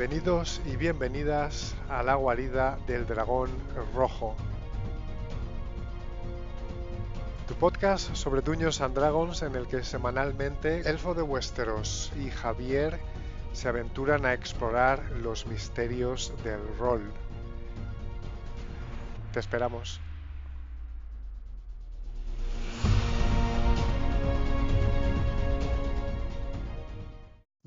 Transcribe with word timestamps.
Bienvenidos 0.00 0.62
y 0.64 0.76
bienvenidas 0.76 1.74
a 1.90 2.02
la 2.02 2.14
guarida 2.14 2.78
del 2.86 3.06
dragón 3.06 3.50
rojo. 3.94 4.34
Tu 7.46 7.52
podcast 7.56 8.14
sobre 8.14 8.40
Dungeons 8.40 8.80
and 8.80 8.94
Dragons 8.94 9.42
en 9.42 9.54
el 9.56 9.66
que 9.66 9.84
semanalmente 9.84 10.88
Elfo 10.88 11.12
de 11.12 11.20
Westeros 11.20 12.14
y 12.18 12.30
Javier 12.30 12.98
se 13.52 13.68
aventuran 13.68 14.24
a 14.24 14.32
explorar 14.32 15.02
los 15.22 15.46
misterios 15.46 16.32
del 16.44 16.60
rol. 16.78 17.02
Te 19.34 19.40
esperamos. 19.40 20.00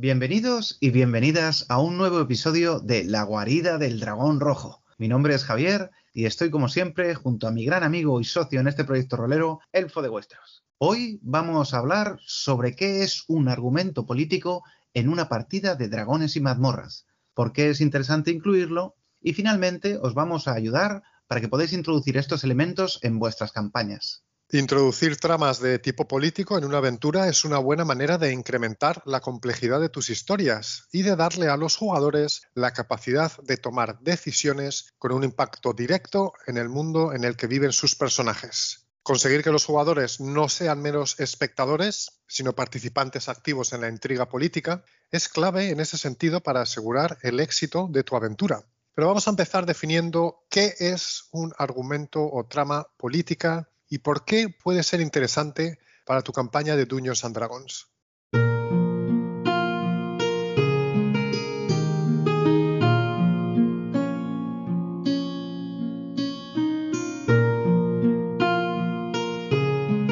Bienvenidos 0.04 0.78
y 0.82 0.90
bienvenidas 0.90 1.66
a 1.70 1.80
un 1.80 1.98
nuevo 1.98 2.20
episodio 2.20 2.82
de 2.82 3.06
La 3.06 3.24
guarida 3.24 3.78
del 3.78 4.02
dragón 4.02 4.42
rojo. 4.42 4.84
Mi 4.98 5.08
nombre 5.08 5.34
es 5.34 5.46
Javier 5.46 5.92
y 6.14 6.26
estoy 6.26 6.50
como 6.50 6.68
siempre 6.68 7.16
junto 7.16 7.48
a 7.48 7.52
mi 7.52 7.64
gran 7.64 7.84
amigo 7.84 8.20
y 8.20 8.26
socio 8.26 8.60
en 8.60 8.68
este 8.68 8.84
proyecto 8.84 9.16
rolero, 9.16 9.62
Elfo 9.72 10.02
de 10.02 10.10
Westeros. 10.10 10.66
Hoy 10.78 11.22
vamos 11.24 11.74
a 11.74 11.78
hablar 11.78 12.20
sobre 12.26 12.76
qué 12.76 13.04
es 13.04 13.24
un 13.30 13.48
argumento 13.48 14.06
político 14.06 14.66
en 14.94 15.08
una 15.08 15.30
partida 15.30 15.76
de 15.76 15.88
dragones 15.88 16.36
y 16.36 16.42
mazmorras, 16.42 17.08
por 17.34 17.54
qué 17.54 17.70
es 17.70 17.80
interesante 17.80 18.30
incluirlo 18.30 18.96
y 19.22 19.32
finalmente 19.32 19.98
os 19.98 20.14
vamos 20.14 20.50
a 20.50 20.54
ayudar 20.54 21.04
para 21.28 21.40
que 21.40 21.48
podáis 21.48 21.72
introducir 21.72 22.18
estos 22.18 22.44
elementos 22.44 23.00
en 23.04 23.20
vuestras 23.20 23.54
campañas. 23.54 24.26
Introducir 24.52 25.18
tramas 25.18 25.60
de 25.60 25.80
tipo 25.80 26.08
político 26.08 26.58
en 26.58 26.66
una 26.66 26.78
aventura 26.78 27.28
es 27.28 27.44
una 27.44 27.58
buena 27.58 27.86
manera 27.86 28.18
de 28.20 28.32
incrementar 28.32 29.02
la 29.06 29.20
complejidad 29.20 29.80
de 29.80 29.90
tus 29.90 30.12
historias 30.12 30.88
y 30.92 31.02
de 31.02 31.16
darle 31.16 31.48
a 31.50 31.58
los 31.58 31.76
jugadores 31.76 32.44
la 32.54 32.72
capacidad 32.72 33.32
de 33.42 33.58
tomar 33.58 34.00
decisiones 34.02 34.94
con 35.00 35.12
un 35.12 35.24
impacto 35.24 35.74
directo 35.74 36.34
en 36.46 36.58
el 36.58 36.70
mundo 36.70 37.14
en 37.14 37.24
el 37.24 37.36
que 37.36 37.48
viven 37.48 37.72
sus 37.72 37.96
personajes. 37.96 38.86
Conseguir 39.02 39.44
que 39.44 39.52
los 39.52 39.66
jugadores 39.66 40.22
no 40.22 40.48
sean 40.48 40.82
meros 40.82 41.20
espectadores, 41.20 42.22
sino 42.28 42.54
participantes 42.54 43.28
activos 43.28 43.74
en 43.74 43.82
la 43.82 43.90
intriga 43.90 44.30
política, 44.30 44.86
es 45.12 45.28
clave 45.28 45.72
en 45.72 45.80
ese 45.80 45.98
sentido 45.98 46.42
para 46.42 46.62
asegurar 46.62 47.18
el 47.22 47.40
éxito 47.40 47.88
de 47.90 48.04
tu 48.04 48.16
aventura. 48.16 48.64
Pero 48.96 49.08
vamos 49.08 49.28
a 49.28 49.32
empezar 49.32 49.66
definiendo 49.66 50.46
qué 50.50 50.76
es 50.80 51.28
un 51.32 51.54
argumento 51.58 52.22
o 52.24 52.46
trama 52.46 52.88
política 52.96 53.68
y 53.94 54.00
por 54.00 54.26
qué 54.26 54.50
puede 54.50 54.82
ser 54.82 55.02
interesante 55.02 55.78
para 56.04 56.24
tu 56.24 56.32
campaña 56.32 56.76
de 56.76 56.88
Dungeons 56.88 57.24
and 57.26 57.36
Dragons. 57.36 57.92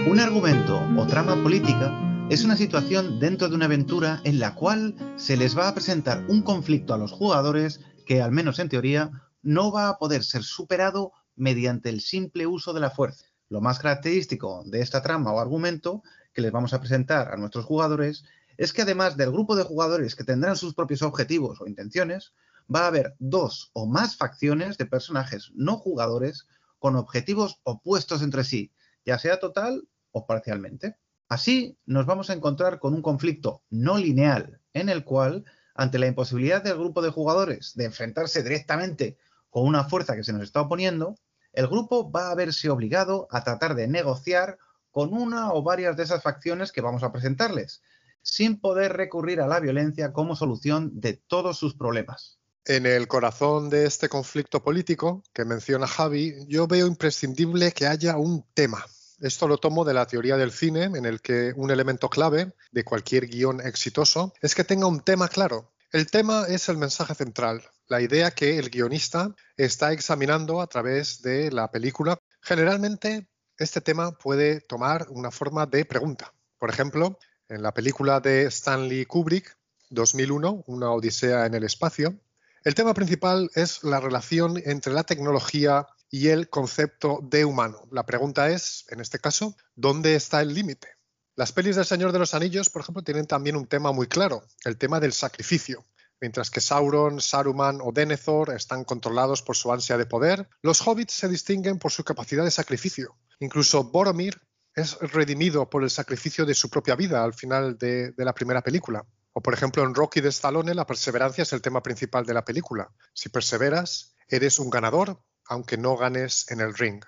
Un 0.08 0.20
argumento 0.20 0.80
o 0.96 1.08
trama 1.08 1.42
política 1.42 1.92
es 2.30 2.44
una 2.44 2.56
situación 2.56 3.20
dentro 3.20 3.50
de 3.50 3.56
una 3.56 3.66
aventura 3.66 4.22
en 4.26 4.40
la 4.40 4.54
cual 4.54 4.96
se 5.16 5.38
les 5.38 5.58
va 5.58 5.68
a 5.68 5.74
presentar 5.74 6.24
un 6.28 6.44
conflicto 6.44 6.94
a 6.94 7.00
los 7.00 7.12
jugadores 7.12 7.80
que, 8.06 8.22
al 8.22 8.32
menos 8.32 8.60
en 8.60 8.70
teoría, 8.70 9.10
no 9.42 9.72
va 9.72 9.90
a 9.90 9.98
poder 9.98 10.24
ser 10.24 10.44
superado 10.44 11.14
mediante 11.36 11.90
el 11.90 12.02
simple 12.02 12.46
uso 12.46 12.74
de 12.74 12.80
la 12.80 12.92
fuerza. 12.92 13.31
Lo 13.52 13.60
más 13.60 13.80
característico 13.80 14.64
de 14.66 14.80
esta 14.80 15.02
trama 15.02 15.34
o 15.34 15.40
argumento 15.42 16.04
que 16.32 16.42
les 16.42 16.54
vamos 16.54 16.74
a 16.74 16.80
presentar 16.80 17.34
a 17.34 17.36
nuestros 17.36 17.66
jugadores 17.66 18.24
es 18.56 18.72
que 18.72 18.84
además 18.84 19.18
del 19.18 19.30
grupo 19.30 19.58
de 19.58 19.64
jugadores 19.64 20.16
que 20.16 20.24
tendrán 20.24 20.56
sus 20.56 20.74
propios 20.74 21.02
objetivos 21.02 21.60
o 21.60 21.68
intenciones, 21.68 22.32
va 22.74 22.86
a 22.86 22.88
haber 22.88 23.14
dos 23.20 23.70
o 23.74 23.88
más 23.88 24.16
facciones 24.16 24.78
de 24.78 24.86
personajes 24.86 25.52
no 25.54 25.76
jugadores 25.76 26.48
con 26.80 26.96
objetivos 26.96 27.60
opuestos 27.64 28.22
entre 28.22 28.46
sí, 28.46 28.72
ya 29.04 29.20
sea 29.20 29.38
total 29.38 29.86
o 30.12 30.26
parcialmente. 30.26 30.96
Así 31.28 31.78
nos 31.86 32.06
vamos 32.06 32.30
a 32.30 32.34
encontrar 32.34 32.80
con 32.80 32.94
un 32.94 33.02
conflicto 33.02 33.64
no 33.70 33.98
lineal 33.98 34.62
en 34.72 34.88
el 34.88 35.04
cual, 35.04 35.44
ante 35.76 36.00
la 36.00 36.08
imposibilidad 36.08 36.64
del 36.64 36.78
grupo 36.78 37.02
de 37.02 37.10
jugadores 37.10 37.74
de 37.76 37.84
enfrentarse 37.84 38.44
directamente 38.44 39.18
con 39.50 39.66
una 39.66 39.84
fuerza 39.84 40.16
que 40.16 40.24
se 40.24 40.32
nos 40.32 40.44
está 40.44 40.62
oponiendo, 40.62 41.18
el 41.54 41.68
grupo 41.68 42.12
va 42.12 42.32
a 42.32 42.36
verse 42.36 42.70
obligado 42.70 43.28
a 43.32 43.44
tratar 43.44 43.76
de 43.76 43.88
negociar 43.88 44.58
con 44.92 45.14
una 45.14 45.54
o 45.54 45.64
varias 45.64 45.98
de 45.98 46.04
esas 46.04 46.22
facciones 46.22 46.72
que 46.72 46.82
vamos 46.82 47.04
a 47.04 47.12
presentarles, 47.12 47.82
sin 48.22 48.60
poder 48.60 48.94
recurrir 48.94 49.42
a 49.42 49.48
la 49.48 49.60
violencia 49.60 50.14
como 50.14 50.36
solución 50.36 50.92
de 51.00 51.14
todos 51.14 51.58
sus 51.58 51.76
problemas. 51.76 52.40
En 52.66 52.86
el 52.86 53.08
corazón 53.08 53.70
de 53.70 53.86
este 53.86 54.08
conflicto 54.08 54.62
político 54.62 55.24
que 55.34 55.46
menciona 55.46 55.88
Javi, 55.88 56.46
yo 56.48 56.68
veo 56.68 56.86
imprescindible 56.86 57.72
que 57.72 57.88
haya 57.88 58.18
un 58.18 58.46
tema. 58.54 58.86
Esto 59.20 59.48
lo 59.48 59.58
tomo 59.58 59.84
de 59.84 59.94
la 59.94 60.06
teoría 60.06 60.38
del 60.38 60.52
cine, 60.52 60.84
en 60.84 61.06
el 61.06 61.22
que 61.22 61.54
un 61.56 61.72
elemento 61.72 62.10
clave 62.10 62.54
de 62.72 62.84
cualquier 62.84 63.28
guion 63.28 63.62
exitoso 63.62 64.34
es 64.42 64.54
que 64.54 64.64
tenga 64.64 64.88
un 64.88 65.02
tema 65.02 65.28
claro. 65.28 65.72
El 65.92 66.10
tema 66.10 66.46
es 66.48 66.70
el 66.70 66.78
mensaje 66.78 67.14
central, 67.16 67.62
la 67.90 68.00
idea 68.00 68.32
que 68.32 68.58
el 68.58 68.70
guionista 68.70 69.36
está 69.58 69.92
examinando 69.92 70.62
a 70.62 70.68
través 70.68 71.22
de 71.22 71.52
la 71.52 71.70
película. 71.70 72.18
Generalmente 72.42 73.28
este 73.58 73.82
tema 73.82 74.14
puede 74.14 74.62
tomar 74.62 75.08
una 75.10 75.32
forma 75.32 75.66
de 75.66 75.84
pregunta. 75.84 76.34
Por 76.58 76.70
ejemplo, 76.70 77.20
en 77.50 77.62
la 77.62 77.74
película 77.74 78.22
de 78.22 78.44
Stanley 78.44 79.06
Kubrick, 79.06 79.58
2001, 79.90 80.64
Una 80.68 80.92
Odisea 80.92 81.46
en 81.46 81.56
el 81.56 81.66
Espacio, 81.66 82.18
el 82.64 82.74
tema 82.74 82.94
principal 82.94 83.52
es 83.54 83.84
la 83.84 84.00
relación 84.00 84.62
entre 84.64 84.94
la 84.94 85.04
tecnología 85.04 85.88
y 86.10 86.30
el 86.30 86.50
concepto 86.50 87.20
de 87.22 87.44
humano. 87.44 87.86
La 87.92 88.06
pregunta 88.06 88.50
es, 88.50 88.86
en 88.88 89.02
este 89.02 89.20
caso, 89.20 89.58
¿dónde 89.76 90.16
está 90.16 90.42
el 90.42 90.54
límite? 90.54 91.01
Las 91.36 91.54
pelis 91.54 91.78
del 91.78 91.86
Señor 91.86 92.12
de 92.12 92.20
los 92.20 92.34
Anillos, 92.34 92.70
por 92.70 92.82
ejemplo, 92.82 93.04
tienen 93.04 93.26
también 93.26 93.56
un 93.56 93.66
tema 93.66 93.92
muy 93.94 94.08
claro, 94.08 94.44
el 94.66 94.78
tema 94.78 95.00
del 95.00 95.14
sacrificio. 95.14 95.86
Mientras 96.20 96.52
que 96.52 96.62
Sauron, 96.62 97.22
Saruman 97.22 97.80
o 97.82 97.92
Denethor 97.92 98.54
están 98.54 98.84
controlados 98.84 99.42
por 99.42 99.56
su 99.56 99.72
ansia 99.72 99.98
de 99.98 100.06
poder, 100.06 100.50
los 100.62 100.86
hobbits 100.86 101.14
se 101.14 101.30
distinguen 101.30 101.80
por 101.80 101.92
su 101.92 102.04
capacidad 102.04 102.44
de 102.44 102.52
sacrificio. 102.52 103.16
Incluso 103.40 103.86
Boromir 103.86 104.40
es 104.76 105.00
redimido 105.00 105.70
por 105.70 105.84
el 105.84 105.90
sacrificio 105.90 106.46
de 106.46 106.54
su 106.54 106.70
propia 106.70 106.96
vida 106.96 107.24
al 107.24 107.34
final 107.34 107.78
de, 107.78 108.14
la 108.18 108.34
primera 108.34 108.62
película. 108.62 109.06
O 109.34 109.42
por 109.42 109.54
ejemplo 109.54 109.84
en 109.84 109.96
Rocky 109.96 110.22
de 110.22 110.30
Stallone 110.30 110.76
la 110.76 110.86
perseverancia 110.86 111.42
es 111.44 111.54
el 111.54 111.62
tema 111.62 111.82
principal 111.82 112.26
de 112.26 112.34
la 112.34 112.46
película. 112.46 112.92
Si 113.14 113.30
perseveras, 113.30 114.16
eres 114.28 114.60
un 114.60 114.70
ganador, 114.70 115.24
aunque 115.46 115.78
no 115.78 115.96
ganes 115.96 116.46
en 116.52 116.60
el 116.60 116.76
ring. 116.76 117.04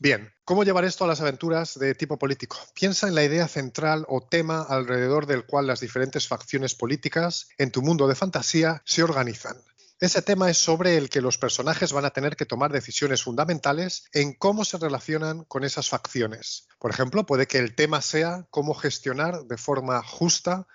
Bien, 0.00 0.32
¿cómo 0.44 0.64
llevar 0.64 0.84
esto 0.84 1.04
a 1.04 1.06
las 1.06 1.20
aventuras 1.20 1.78
de 1.78 1.94
tipo 1.94 2.18
político? 2.18 2.58
Piensa 2.74 3.06
en 3.06 3.14
la 3.14 3.22
idea 3.22 3.46
central 3.46 4.04
o 4.08 4.26
tema 4.26 4.62
alrededor 4.62 5.26
del 5.26 5.46
cual 5.46 5.68
las 5.68 5.80
diferentes 5.80 6.26
facciones 6.26 6.74
políticas 6.74 7.48
en 7.58 7.70
tu 7.70 7.80
mundo 7.80 8.08
de 8.08 8.16
fantasía 8.16 8.82
se 8.84 9.04
organizan. 9.04 9.56
Ese 10.00 10.20
tema 10.20 10.50
es 10.50 10.58
sobre 10.58 10.96
el 10.96 11.08
que 11.08 11.20
los 11.20 11.38
personajes 11.38 11.92
van 11.92 12.04
a 12.04 12.10
tener 12.10 12.34
que 12.34 12.44
tomar 12.44 12.72
decisiones 12.72 13.22
fundamentales 13.22 14.04
en 14.12 14.34
cómo 14.34 14.64
se 14.64 14.78
relacionan 14.78 15.44
con 15.44 15.62
esas 15.62 15.88
facciones. 15.88 16.66
Por 16.80 16.90
ejemplo, 16.90 17.24
puede 17.24 17.46
que 17.46 17.58
el 17.58 17.76
tema 17.76 18.02
sea 18.02 18.46
cómo 18.50 18.74
gestionar 18.74 19.44
de 19.44 19.56
forma 19.56 20.02
justa 20.02 20.66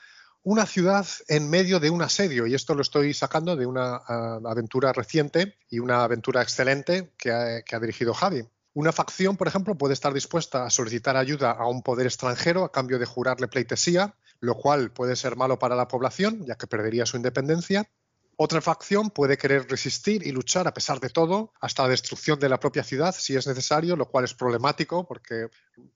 una 0.42 0.66
ciudad 0.66 1.06
en 1.28 1.50
medio 1.50 1.82
de 1.82 1.90
un 1.90 2.02
asedio, 2.02 2.48
y 2.48 2.56
esto 2.56 2.74
lo 2.74 2.82
estoy 2.82 3.14
sacando 3.14 3.58
de 3.58 3.66
una 3.66 3.98
uh, 3.98 4.48
aventura 4.48 4.94
reciente 4.94 5.58
y 5.70 5.80
una 5.80 6.06
aventura 6.06 6.42
excelente 6.42 7.14
que 7.18 7.32
ha 7.32 7.80
dirigido 7.80 8.14
Javi. 8.14 8.48
Una 8.80 8.94
facción, 8.94 9.36
por 9.36 9.50
ejemplo, 9.50 9.78
puede 9.78 9.94
estar 9.94 10.14
dispuesta 10.14 10.64
a 10.64 10.70
solicitar 10.70 11.18
ayuda 11.18 11.52
a 11.52 11.68
un 11.68 11.84
poder 11.84 12.06
extranjero 12.08 12.64
a 12.64 12.72
cambio 12.72 12.98
de 12.98 13.06
jurarle 13.06 13.50
pleitesía, 13.50 14.16
lo 14.40 14.56
cual 14.56 14.94
puede 14.94 15.18
ser 15.18 15.36
malo 15.36 15.60
para 15.60 15.76
la 15.76 15.90
población, 15.90 16.46
ya 16.46 16.56
que 16.56 16.66
perdería 16.66 17.06
su 17.06 17.18
independencia. 17.18 17.90
Otra 18.42 18.62
facción 18.62 19.10
puede 19.10 19.38
querer 19.38 19.70
resistir 19.70 20.26
y 20.26 20.32
luchar 20.32 20.66
a 20.66 20.74
pesar 20.74 21.02
de 21.02 21.10
todo 21.10 21.52
hasta 21.60 21.84
la 21.84 21.90
destrucción 21.90 22.40
de 22.40 22.48
la 22.48 22.58
propia 22.58 22.86
ciudad 22.86 23.14
si 23.14 23.36
es 23.36 23.46
necesario, 23.46 23.98
lo 23.98 24.06
cual 24.06 24.24
es 24.24 24.34
problemático 24.34 25.06
porque 25.06 25.50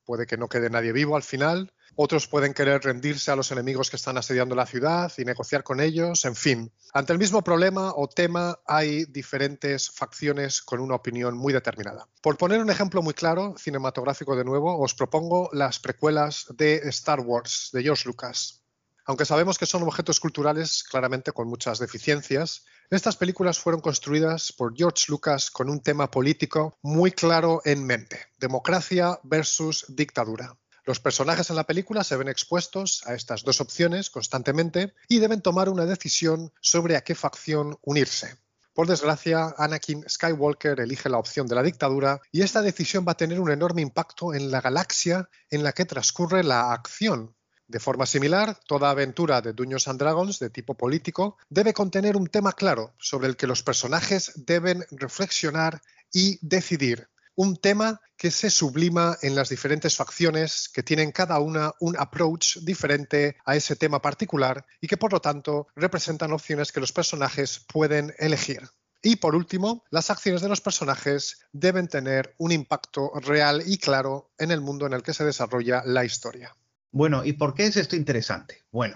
puede 0.04 0.26
que 0.26 0.36
no 0.36 0.50
quede 0.50 0.70
nadie 0.70 0.92
vivo 0.92 1.16
al 1.16 1.24
final. 1.24 1.72
Otros 1.96 2.28
pueden 2.28 2.54
querer 2.54 2.84
rendirse 2.84 3.32
a 3.32 3.38
los 3.38 3.50
enemigos 3.54 3.90
que 3.90 3.96
están 3.96 4.18
asediando 4.18 4.56
la 4.56 4.66
ciudad 4.66 5.10
y 5.18 5.24
negociar 5.24 5.64
con 5.64 5.80
ellos, 5.80 6.26
en 6.26 6.36
fin. 6.36 6.74
Ante 6.94 7.14
el 7.14 7.20
mismo 7.20 7.46
problema 7.46 7.94
o 7.96 8.10
tema 8.10 8.60
hay 8.68 9.06
diferentes 9.06 9.90
facciones 9.90 10.62
con 10.62 10.82
una 10.82 10.96
opinión 10.96 11.38
muy 11.38 11.54
determinada. 11.54 12.10
Por 12.22 12.36
poner 12.36 12.60
un 12.60 12.70
ejemplo 12.70 13.02
muy 13.02 13.14
claro, 13.14 13.56
cinematográfico 13.58 14.36
de 14.36 14.44
nuevo, 14.44 14.78
os 14.82 14.94
propongo 14.96 15.50
las 15.54 15.80
precuelas 15.80 16.48
de 16.58 16.82
Star 16.90 17.22
Wars 17.22 17.70
de 17.72 17.84
George 17.84 18.04
Lucas. 18.06 18.63
Aunque 19.06 19.26
sabemos 19.26 19.58
que 19.58 19.66
son 19.66 19.84
objetos 19.84 20.20
culturales 20.20 20.84
claramente 20.84 21.34
con 21.34 21.50
muchas 21.50 21.80
deficiencias, 21.80 22.64
estas 22.90 23.18
películas 23.18 23.60
fueron 23.60 23.82
construidas 23.82 24.54
por 24.54 24.76
George 24.76 25.06
Lucas 25.10 25.52
con 25.52 25.70
un 25.70 25.82
tema 25.82 26.10
político 26.10 26.78
muy 26.82 27.12
claro 27.12 27.62
en 27.66 27.84
mente, 27.86 28.28
democracia 28.38 29.20
versus 29.24 29.86
dictadura. 29.90 30.56
Los 30.86 31.00
personajes 31.00 31.50
en 31.50 31.56
la 31.56 31.64
película 31.66 32.04
se 32.04 32.18
ven 32.18 32.28
expuestos 32.28 33.04
a 33.06 33.14
estas 33.14 33.44
dos 33.44 33.62
opciones 33.62 34.10
constantemente 34.10 34.94
y 35.08 35.20
deben 35.20 35.42
tomar 35.42 35.70
una 35.70 35.86
decisión 35.86 36.52
sobre 36.62 36.96
a 36.98 37.02
qué 37.02 37.16
facción 37.16 37.78
unirse. 37.82 38.38
Por 38.74 38.88
desgracia, 38.88 39.54
Anakin 39.58 40.04
Skywalker 40.10 40.80
elige 40.80 41.08
la 41.08 41.20
opción 41.20 41.48
de 41.48 41.56
la 41.56 41.64
dictadura 41.64 42.20
y 42.32 42.42
esta 42.42 42.62
decisión 42.62 43.06
va 43.08 43.12
a 43.12 43.18
tener 43.18 43.40
un 43.40 43.52
enorme 43.52 43.82
impacto 43.82 44.34
en 44.34 44.50
la 44.50 44.62
galaxia 44.62 45.30
en 45.50 45.64
la 45.64 45.74
que 45.74 45.86
transcurre 45.86 46.44
la 46.44 46.74
acción. 46.74 47.36
De 47.68 47.80
forma 47.80 48.06
similar, 48.06 48.60
toda 48.68 48.90
aventura 48.90 49.42
de 49.42 49.54
Dungeons 49.54 49.88
and 49.88 50.00
Dragons 50.00 50.40
de 50.40 50.50
tipo 50.50 50.76
político 50.76 51.38
debe 51.50 51.74
contener 51.74 52.18
un 52.18 52.28
tema 52.28 52.54
claro 52.54 52.94
sobre 53.00 53.28
el 53.28 53.38
que 53.38 53.48
los 53.48 53.64
personajes 53.64 54.34
deben 54.36 54.86
reflexionar 54.92 55.82
y 56.12 56.38
decidir 56.46 57.10
un 57.36 57.56
tema 57.58 58.02
que 58.16 58.32
se 58.32 58.50
sublima 58.50 59.18
en 59.22 59.36
las 59.36 59.50
diferentes 59.50 59.96
facciones 59.96 60.70
que 60.70 60.84
tienen 60.84 61.12
cada 61.12 61.40
una 61.40 61.74
un 61.80 61.96
approach 61.98 62.58
diferente 62.60 63.38
a 63.46 63.56
ese 63.56 63.76
tema 63.76 64.02
particular 64.02 64.66
y 64.80 64.88
que 64.88 64.98
por 64.98 65.12
lo 65.12 65.20
tanto 65.20 65.68
representan 65.76 66.32
opciones 66.32 66.72
que 66.72 66.80
los 66.80 66.92
personajes 66.92 67.66
pueden 67.68 68.14
elegir. 68.20 68.70
Y 69.02 69.18
por 69.18 69.36
último, 69.36 69.84
las 69.90 70.10
acciones 70.10 70.42
de 70.42 70.48
los 70.48 70.62
personajes 70.62 71.40
deben 71.52 71.88
tener 71.88 72.36
un 72.38 72.54
impacto 72.54 73.12
real 73.16 73.62
y 73.66 73.78
claro 73.78 74.32
en 74.38 74.52
el 74.52 74.62
mundo 74.62 74.86
en 74.86 74.94
el 74.94 75.04
que 75.04 75.14
se 75.14 75.26
desarrolla 75.26 75.84
la 75.86 76.06
historia. 76.06 76.56
Bueno, 76.94 77.26
¿y 77.26 77.34
por 77.34 77.56
qué 77.56 77.66
es 77.66 77.76
esto 77.76 77.96
interesante? 77.96 78.64
Bueno, 78.72 78.96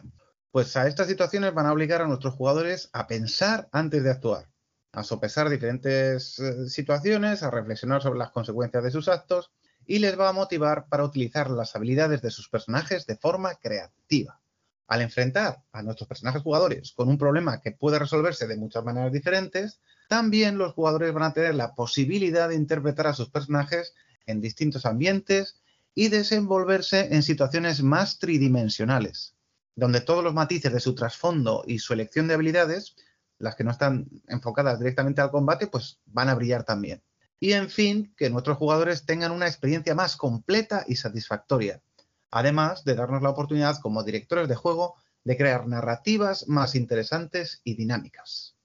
pues 0.52 0.78
a 0.78 0.88
estas 0.88 1.08
situaciones 1.08 1.54
van 1.54 1.66
a 1.66 1.74
obligar 1.74 2.02
a 2.02 2.08
nuestros 2.08 2.36
jugadores 2.36 2.90
a 2.94 3.08
pensar 3.08 3.68
antes 3.72 4.04
de 4.04 4.12
actuar 4.12 4.48
a 4.92 5.04
sopesar 5.04 5.50
diferentes 5.50 6.40
eh, 6.40 6.70
situaciones, 6.70 7.44
a 7.44 7.52
reflexionar 7.52 8.02
sobre 8.02 8.20
las 8.20 8.32
consecuencias 8.32 8.84
de 8.84 8.92
sus 8.92 9.08
actos 9.08 9.52
y 9.86 10.00
les 10.00 10.20
va 10.20 10.30
a 10.30 10.34
motivar 10.34 10.88
para 10.90 11.04
utilizar 11.04 11.50
las 11.50 11.76
habilidades 11.76 12.22
de 12.22 12.32
sus 12.32 12.50
personajes 12.50 13.06
de 13.06 13.18
forma 13.18 13.56
creativa. 13.56 14.40
Al 14.88 15.02
enfrentar 15.02 15.64
a 15.72 15.84
nuestros 15.84 16.08
personajes 16.08 16.42
jugadores 16.44 16.94
con 16.94 17.10
un 17.10 17.18
problema 17.18 17.62
que 17.62 17.72
puede 17.72 18.00
resolverse 18.00 18.48
de 18.48 18.58
muchas 18.58 18.84
maneras 18.84 19.12
diferentes, 19.12 19.82
también 20.08 20.58
los 20.58 20.74
jugadores 20.74 21.14
van 21.14 21.24
a 21.24 21.34
tener 21.34 21.56
la 21.56 21.76
posibilidad 21.76 22.50
de 22.50 22.56
interpretar 22.56 23.08
a 23.08 23.14
sus 23.14 23.30
personajes 23.30 23.94
en 24.28 24.40
distintos 24.40 24.86
ambientes 24.86 25.60
y 25.98 26.10
desenvolverse 26.10 27.08
en 27.12 27.24
situaciones 27.24 27.82
más 27.82 28.20
tridimensionales, 28.20 29.36
donde 29.76 30.00
todos 30.00 30.24
los 30.24 30.36
matices 30.36 30.72
de 30.72 30.80
su 30.80 30.94
trasfondo 30.94 31.64
y 31.66 31.80
su 31.80 31.92
elección 31.92 32.28
de 32.28 32.36
habilidades 32.36 32.96
las 33.40 33.56
que 33.56 33.64
no 33.64 33.72
están 33.72 34.08
enfocadas 34.28 34.78
directamente 34.78 35.22
al 35.22 35.32
combate, 35.32 35.66
pues 35.66 36.00
van 36.06 36.30
a 36.30 36.36
brillar 36.36 36.64
también. 36.64 37.02
Y 37.40 37.54
en 37.54 37.72
fin, 37.72 38.14
que 38.16 38.30
nuestros 38.30 38.58
jugadores 38.58 39.08
tengan 39.08 39.32
una 39.32 39.48
experiencia 39.48 39.96
más 39.96 40.18
completa 40.18 40.86
y 40.88 40.98
satisfactoria, 40.98 41.82
además 42.30 42.84
de 42.84 42.94
darnos 42.94 43.24
la 43.24 43.32
oportunidad 43.32 43.80
como 43.80 44.04
directores 44.04 44.48
de 44.48 44.56
juego 44.56 44.98
de 45.24 45.36
crear 45.36 45.68
narrativas 45.68 46.48
más 46.48 46.76
interesantes 46.76 47.62
y 47.64 47.74
dinámicas. 47.74 48.57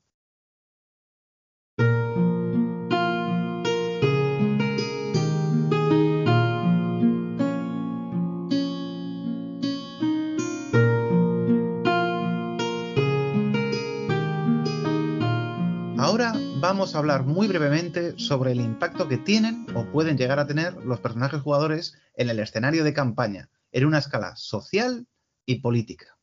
Vamos 16.72 16.94
a 16.94 17.00
hablar 17.00 17.24
muy 17.24 17.48
brevemente 17.48 18.18
sobre 18.18 18.52
el 18.52 18.60
impacto 18.62 19.06
que 19.06 19.18
tienen 19.18 19.66
o 19.74 19.84
pueden 19.92 20.16
llegar 20.16 20.38
a 20.38 20.46
tener 20.46 20.72
los 20.86 21.00
personajes 21.00 21.42
jugadores 21.42 21.98
en 22.14 22.30
el 22.30 22.38
escenario 22.38 22.82
de 22.82 22.94
campaña, 22.94 23.50
en 23.72 23.84
una 23.84 23.98
escala 23.98 24.34
social 24.36 25.06
y 25.44 25.56
política. 25.56 26.16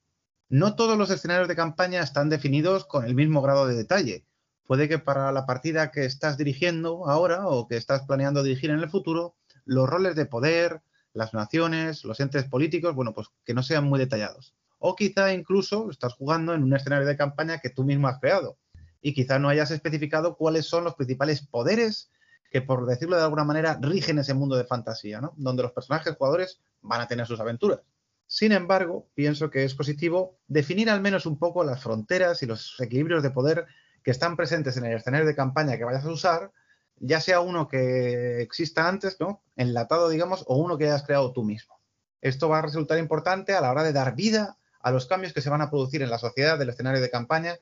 No 0.49 0.75
todos 0.75 0.97
los 0.97 1.11
escenarios 1.11 1.47
de 1.47 1.55
campaña 1.55 2.01
están 2.01 2.29
definidos 2.29 2.85
con 2.85 3.05
el 3.05 3.13
mismo 3.13 3.43
grado 3.43 3.67
de 3.67 3.75
detalle. 3.75 4.25
Puede 4.65 4.89
que 4.89 4.97
para 4.97 5.31
la 5.31 5.45
partida 5.45 5.91
que 5.91 6.05
estás 6.05 6.35
dirigiendo 6.35 7.07
ahora 7.07 7.47
o 7.47 7.67
que 7.67 7.77
estás 7.77 8.07
planeando 8.07 8.41
dirigir 8.41 8.71
en 8.71 8.79
el 8.79 8.89
futuro, 8.89 9.35
los 9.65 9.87
roles 9.87 10.15
de 10.15 10.25
poder, 10.25 10.81
las 11.13 11.35
naciones, 11.35 12.03
los 12.05 12.19
entes 12.21 12.45
políticos, 12.45 12.95
bueno, 12.95 13.13
pues 13.13 13.27
que 13.45 13.53
no 13.53 13.61
sean 13.61 13.83
muy 13.83 13.99
detallados. 13.99 14.55
O 14.79 14.95
quizá 14.95 15.31
incluso 15.31 15.91
estás 15.91 16.15
jugando 16.15 16.55
en 16.55 16.63
un 16.63 16.75
escenario 16.75 17.05
de 17.05 17.17
campaña 17.17 17.59
que 17.59 17.69
tú 17.69 17.83
mismo 17.83 18.07
has 18.07 18.19
creado 18.19 18.57
y 19.01 19.13
quizá 19.13 19.39
no 19.39 19.49
hayas 19.49 19.71
especificado 19.71 20.35
cuáles 20.35 20.65
son 20.65 20.83
los 20.83 20.95
principales 20.95 21.45
poderes 21.45 22.11
que, 22.51 22.61
por 22.61 22.85
decirlo 22.85 23.15
de 23.15 23.23
alguna 23.23 23.43
manera, 23.43 23.77
rigen 23.81 24.19
ese 24.19 24.33
mundo 24.33 24.55
de 24.55 24.65
fantasía, 24.65 25.21
¿no? 25.21 25.33
Donde 25.37 25.63
los 25.63 25.71
personajes 25.71 26.15
jugadores 26.15 26.59
van 26.81 27.01
a 27.01 27.07
tener 27.07 27.25
sus 27.25 27.39
aventuras. 27.39 27.79
Sin 28.25 28.51
embargo, 28.51 29.07
pienso 29.15 29.49
que 29.49 29.63
es 29.63 29.73
positivo 29.73 30.37
definir 30.47 30.89
al 30.89 31.01
menos 31.01 31.25
un 31.25 31.37
poco 31.37 31.63
las 31.63 31.81
fronteras 31.81 32.43
y 32.43 32.45
los 32.45 32.79
equilibrios 32.79 33.23
de 33.23 33.31
poder 33.31 33.65
que 34.03 34.11
están 34.11 34.35
presentes 34.35 34.77
en 34.77 34.85
el 34.85 34.97
escenario 34.97 35.27
de 35.27 35.35
campaña 35.35 35.77
que 35.77 35.83
vayas 35.83 36.05
a 36.05 36.11
usar, 36.11 36.51
ya 36.97 37.21
sea 37.21 37.39
uno 37.39 37.67
que 37.67 38.41
exista 38.41 38.87
antes, 38.87 39.17
¿no? 39.19 39.41
Enlatado, 39.55 40.09
digamos, 40.09 40.43
o 40.47 40.57
uno 40.57 40.77
que 40.77 40.85
hayas 40.85 41.03
creado 41.03 41.33
tú 41.33 41.43
mismo. 41.43 41.79
Esto 42.21 42.49
va 42.49 42.59
a 42.59 42.63
resultar 42.63 42.97
importante 42.97 43.53
a 43.53 43.61
la 43.61 43.71
hora 43.71 43.83
de 43.83 43.93
dar 43.93 44.15
vida 44.15 44.57
a 44.81 44.91
los 44.91 45.07
cambios 45.07 45.33
que 45.33 45.41
se 45.41 45.49
van 45.49 45.61
a 45.61 45.69
producir 45.69 46.01
en 46.01 46.09
la 46.09 46.19
sociedad 46.19 46.57
del 46.57 46.69
escenario 46.69 47.01
de 47.01 47.09
campaña 47.09 47.55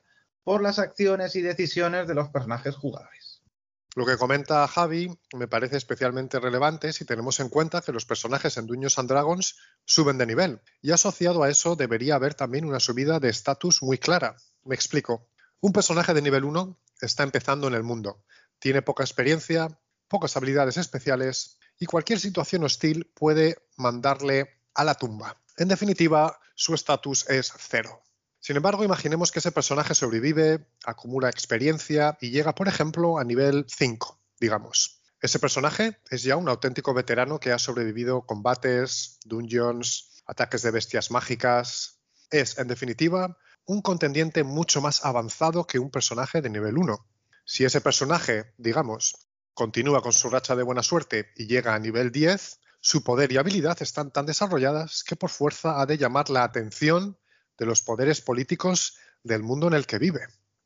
por 0.48 0.62
las 0.62 0.78
acciones 0.78 1.36
y 1.36 1.42
decisiones 1.42 2.08
de 2.08 2.14
los 2.14 2.30
personajes 2.30 2.74
jugadores. 2.74 3.42
Lo 3.94 4.06
que 4.06 4.16
comenta 4.16 4.66
Javi 4.66 5.14
me 5.34 5.46
parece 5.46 5.76
especialmente 5.76 6.40
relevante 6.40 6.94
si 6.94 7.04
tenemos 7.04 7.38
en 7.40 7.50
cuenta 7.50 7.82
que 7.82 7.92
los 7.92 8.06
personajes 8.06 8.56
en 8.56 8.66
Dungeons 8.66 8.98
and 8.98 9.10
Dragons 9.10 9.58
suben 9.84 10.16
de 10.16 10.24
nivel 10.24 10.62
y 10.80 10.92
asociado 10.92 11.42
a 11.42 11.50
eso 11.50 11.76
debería 11.76 12.14
haber 12.14 12.32
también 12.32 12.64
una 12.64 12.80
subida 12.80 13.20
de 13.20 13.28
estatus 13.28 13.82
muy 13.82 13.98
clara. 13.98 14.36
Me 14.64 14.74
explico. 14.74 15.28
Un 15.60 15.74
personaje 15.74 16.14
de 16.14 16.22
nivel 16.22 16.44
1 16.44 16.80
está 17.02 17.24
empezando 17.24 17.68
en 17.68 17.74
el 17.74 17.82
mundo, 17.82 18.24
tiene 18.58 18.80
poca 18.80 19.04
experiencia, 19.04 19.78
pocas 20.08 20.34
habilidades 20.34 20.78
especiales 20.78 21.58
y 21.78 21.84
cualquier 21.84 22.20
situación 22.20 22.64
hostil 22.64 23.12
puede 23.14 23.68
mandarle 23.76 24.62
a 24.72 24.84
la 24.84 24.94
tumba. 24.94 25.42
En 25.58 25.68
definitiva, 25.68 26.40
su 26.54 26.72
estatus 26.72 27.28
es 27.28 27.52
cero. 27.58 28.02
Sin 28.48 28.56
embargo, 28.56 28.82
imaginemos 28.82 29.30
que 29.30 29.40
ese 29.40 29.52
personaje 29.52 29.94
sobrevive, 29.94 30.66
acumula 30.86 31.28
experiencia 31.28 32.16
y 32.18 32.30
llega, 32.30 32.54
por 32.54 32.66
ejemplo, 32.66 33.18
a 33.18 33.24
nivel 33.24 33.66
5, 33.68 34.22
digamos. 34.40 35.02
Ese 35.20 35.38
personaje 35.38 35.98
es 36.08 36.22
ya 36.22 36.36
un 36.36 36.48
auténtico 36.48 36.94
veterano 36.94 37.40
que 37.40 37.52
ha 37.52 37.58
sobrevivido 37.58 38.22
combates, 38.22 39.18
dungeons, 39.26 40.22
ataques 40.24 40.62
de 40.62 40.70
bestias 40.70 41.10
mágicas. 41.10 42.00
Es, 42.30 42.56
en 42.56 42.68
definitiva, 42.68 43.36
un 43.66 43.82
contendiente 43.82 44.44
mucho 44.44 44.80
más 44.80 45.04
avanzado 45.04 45.66
que 45.66 45.78
un 45.78 45.90
personaje 45.90 46.40
de 46.40 46.48
nivel 46.48 46.78
1. 46.78 47.06
Si 47.44 47.66
ese 47.66 47.82
personaje, 47.82 48.54
digamos, 48.56 49.28
continúa 49.52 50.00
con 50.00 50.14
su 50.14 50.30
racha 50.30 50.56
de 50.56 50.62
buena 50.62 50.82
suerte 50.82 51.32
y 51.36 51.48
llega 51.48 51.74
a 51.74 51.78
nivel 51.78 52.12
10, 52.12 52.60
su 52.80 53.04
poder 53.04 53.30
y 53.30 53.36
habilidad 53.36 53.76
están 53.82 54.10
tan 54.10 54.24
desarrolladas 54.24 55.04
que 55.04 55.16
por 55.16 55.28
fuerza 55.28 55.82
ha 55.82 55.84
de 55.84 55.98
llamar 55.98 56.30
la 56.30 56.44
atención 56.44 57.18
de 57.58 57.66
los 57.66 57.82
poderes 57.82 58.20
políticos 58.20 58.96
del 59.22 59.42
mundo 59.42 59.66
en 59.66 59.74
el 59.74 59.86
que 59.86 59.98
vive. 59.98 60.20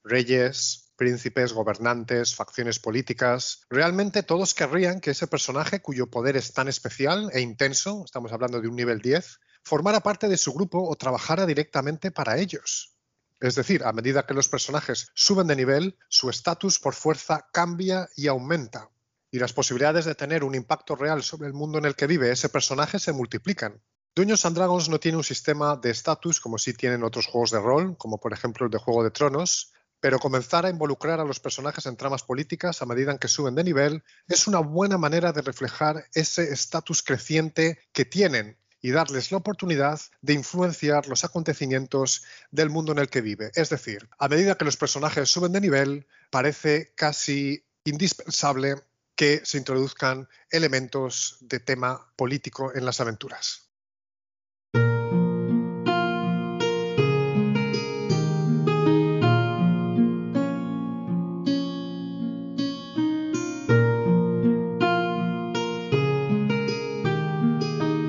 Reyes, 0.05 0.93
príncipes, 0.97 1.53
gobernantes, 1.53 2.35
facciones 2.35 2.79
políticas. 2.79 3.63
Realmente 3.71 4.23
todos 4.23 4.55
querrían 4.55 5.01
que 5.01 5.11
ese 5.11 5.27
personaje 5.27 5.81
cuyo 5.81 6.09
poder 6.09 6.37
es 6.37 6.53
tan 6.53 6.69
especial 6.69 7.31
e 7.33 7.41
intenso, 7.41 8.03
estamos 8.05 8.33
hablando 8.33 8.61
de 8.61 8.69
un 8.69 8.77
nivel 8.77 9.01
10, 9.01 9.41
formara 9.65 10.01
parte 10.01 10.29
de 10.29 10.37
su 10.37 10.53
grupo 10.53 10.89
o 10.89 10.95
trabajara 10.97 11.47
directamente 11.47 12.11
para 12.11 12.39
ellos. 12.39 12.97
Es 13.41 13.57
decir, 13.57 13.83
a 13.85 13.93
medida 13.93 14.25
que 14.25 14.35
los 14.35 14.49
personajes 14.49 15.11
suben 15.15 15.49
de 15.49 15.57
nivel, 15.57 15.99
su 16.09 16.31
estatus 16.31 16.79
por 16.79 16.95
fuerza 16.95 17.49
cambia 17.53 18.09
y 18.15 18.29
aumenta. 18.29 18.91
Y 19.33 19.41
las 19.41 19.53
posibilidades 19.53 20.05
de 20.05 20.15
tener 20.15 20.45
un 20.45 20.55
impacto 20.55 20.95
real 20.95 21.25
sobre 21.25 21.49
el 21.49 21.55
mundo 21.55 21.79
en 21.79 21.87
el 21.87 21.97
que 21.97 22.07
vive 22.07 22.31
ese 22.31 22.49
personaje 22.49 23.01
se 23.01 23.13
multiplican. 23.13 23.83
Dungeons 24.15 24.45
and 24.45 24.55
Dragons 24.55 24.91
no 24.91 25.01
tiene 25.01 25.17
un 25.17 25.25
sistema 25.25 25.75
de 25.75 25.89
estatus 25.89 26.39
como 26.39 26.59
sí 26.59 26.75
tienen 26.75 27.03
otros 27.03 27.25
juegos 27.25 27.51
de 27.51 27.61
rol, 27.61 27.97
como 27.97 28.19
por 28.19 28.35
ejemplo 28.35 28.67
el 28.67 28.71
de 28.71 28.77
Juego 28.77 29.03
de 29.03 29.11
Tronos, 29.11 29.73
pero 30.01 30.19
comenzar 30.19 30.67
a 30.67 30.69
involucrar 30.69 31.19
a 31.19 31.25
los 31.25 31.41
personajes 31.41 31.87
en 31.87 31.97
tramas 31.97 32.23
políticas 32.23 32.83
a 32.83 32.87
medida 32.87 33.13
en 33.13 33.17
que 33.17 33.29
suben 33.29 33.55
de 33.55 33.65
nivel 33.65 34.05
es 34.29 34.47
una 34.47 34.59
buena 34.59 34.99
manera 34.99 35.33
de 35.33 35.41
reflejar 35.41 36.05
ese 36.13 36.53
estatus 36.53 37.03
creciente 37.03 37.79
que 37.93 38.05
tienen 38.05 38.59
y 38.83 38.91
darles 38.91 39.33
la 39.33 39.39
oportunidad 39.39 39.99
de 40.21 40.35
influenciar 40.35 41.09
los 41.09 41.25
acontecimientos 41.25 42.23
del 42.51 42.69
mundo 42.69 42.93
en 42.93 42.99
el 42.99 43.09
que 43.09 43.23
vive. 43.23 43.51
Es 43.55 43.71
decir, 43.71 44.11
a 44.19 44.29
medida 44.29 44.57
que 44.57 44.67
los 44.67 44.77
personajes 44.77 45.31
suben 45.31 45.53
de 45.53 45.61
nivel, 45.63 46.07
parece 46.29 46.93
casi 46.97 47.65
indispensable 47.85 48.75
que 49.17 49.41
se 49.45 49.57
introduzcan 49.57 50.29
elementos 50.51 51.39
de 51.41 51.61
tema 51.61 52.13
político 52.15 52.75
en 52.75 52.85
las 52.85 53.01
aventuras. 53.01 53.62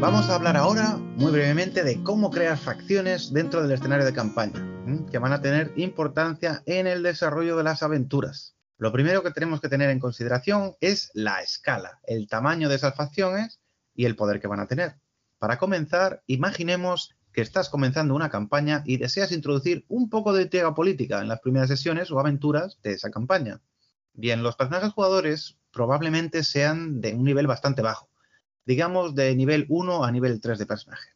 Vamos 0.03 0.29
a 0.29 0.35
hablar 0.35 0.57
ahora 0.57 0.97
muy 1.15 1.31
brevemente 1.31 1.81
de 1.81 2.03
cómo 2.03 2.29
crear 2.29 2.57
facciones 2.57 3.31
dentro 3.31 3.61
del 3.61 3.71
escenario 3.71 4.05
de 4.05 4.11
campaña, 4.11 4.61
que 5.09 5.17
van 5.17 5.31
a 5.31 5.41
tener 5.41 5.71
importancia 5.77 6.61
en 6.65 6.87
el 6.87 7.03
desarrollo 7.03 7.55
de 7.55 7.63
las 7.63 7.83
aventuras. 7.83 8.53
Lo 8.77 8.91
primero 8.91 9.23
que 9.23 9.31
tenemos 9.31 9.61
que 9.61 9.69
tener 9.69 9.89
en 9.89 10.01
consideración 10.01 10.75
es 10.81 11.09
la 11.13 11.41
escala, 11.41 12.01
el 12.03 12.27
tamaño 12.27 12.67
de 12.67 12.75
esas 12.75 12.95
facciones 12.95 13.61
y 13.95 14.03
el 14.03 14.17
poder 14.17 14.41
que 14.41 14.49
van 14.49 14.59
a 14.59 14.67
tener. 14.67 14.97
Para 15.39 15.57
comenzar, 15.57 16.21
imaginemos 16.27 17.15
que 17.31 17.39
estás 17.39 17.69
comenzando 17.69 18.13
una 18.13 18.29
campaña 18.29 18.83
y 18.85 18.97
deseas 18.97 19.31
introducir 19.31 19.85
un 19.87 20.09
poco 20.09 20.33
de 20.33 20.43
intriga 20.43 20.75
política 20.75 21.21
en 21.21 21.29
las 21.29 21.39
primeras 21.39 21.69
sesiones 21.69 22.11
o 22.11 22.19
aventuras 22.19 22.77
de 22.83 22.91
esa 22.91 23.09
campaña. 23.09 23.61
Bien, 24.11 24.43
los 24.43 24.57
personajes 24.57 24.91
jugadores 24.91 25.59
probablemente 25.71 26.43
sean 26.43 26.99
de 26.99 27.13
un 27.13 27.23
nivel 27.23 27.47
bastante 27.47 27.81
bajo, 27.81 28.09
digamos 28.65 29.15
de 29.15 29.35
nivel 29.35 29.65
1 29.69 30.03
a 30.03 30.11
nivel 30.11 30.39
3 30.39 30.59
de 30.59 30.65
personaje. 30.65 31.09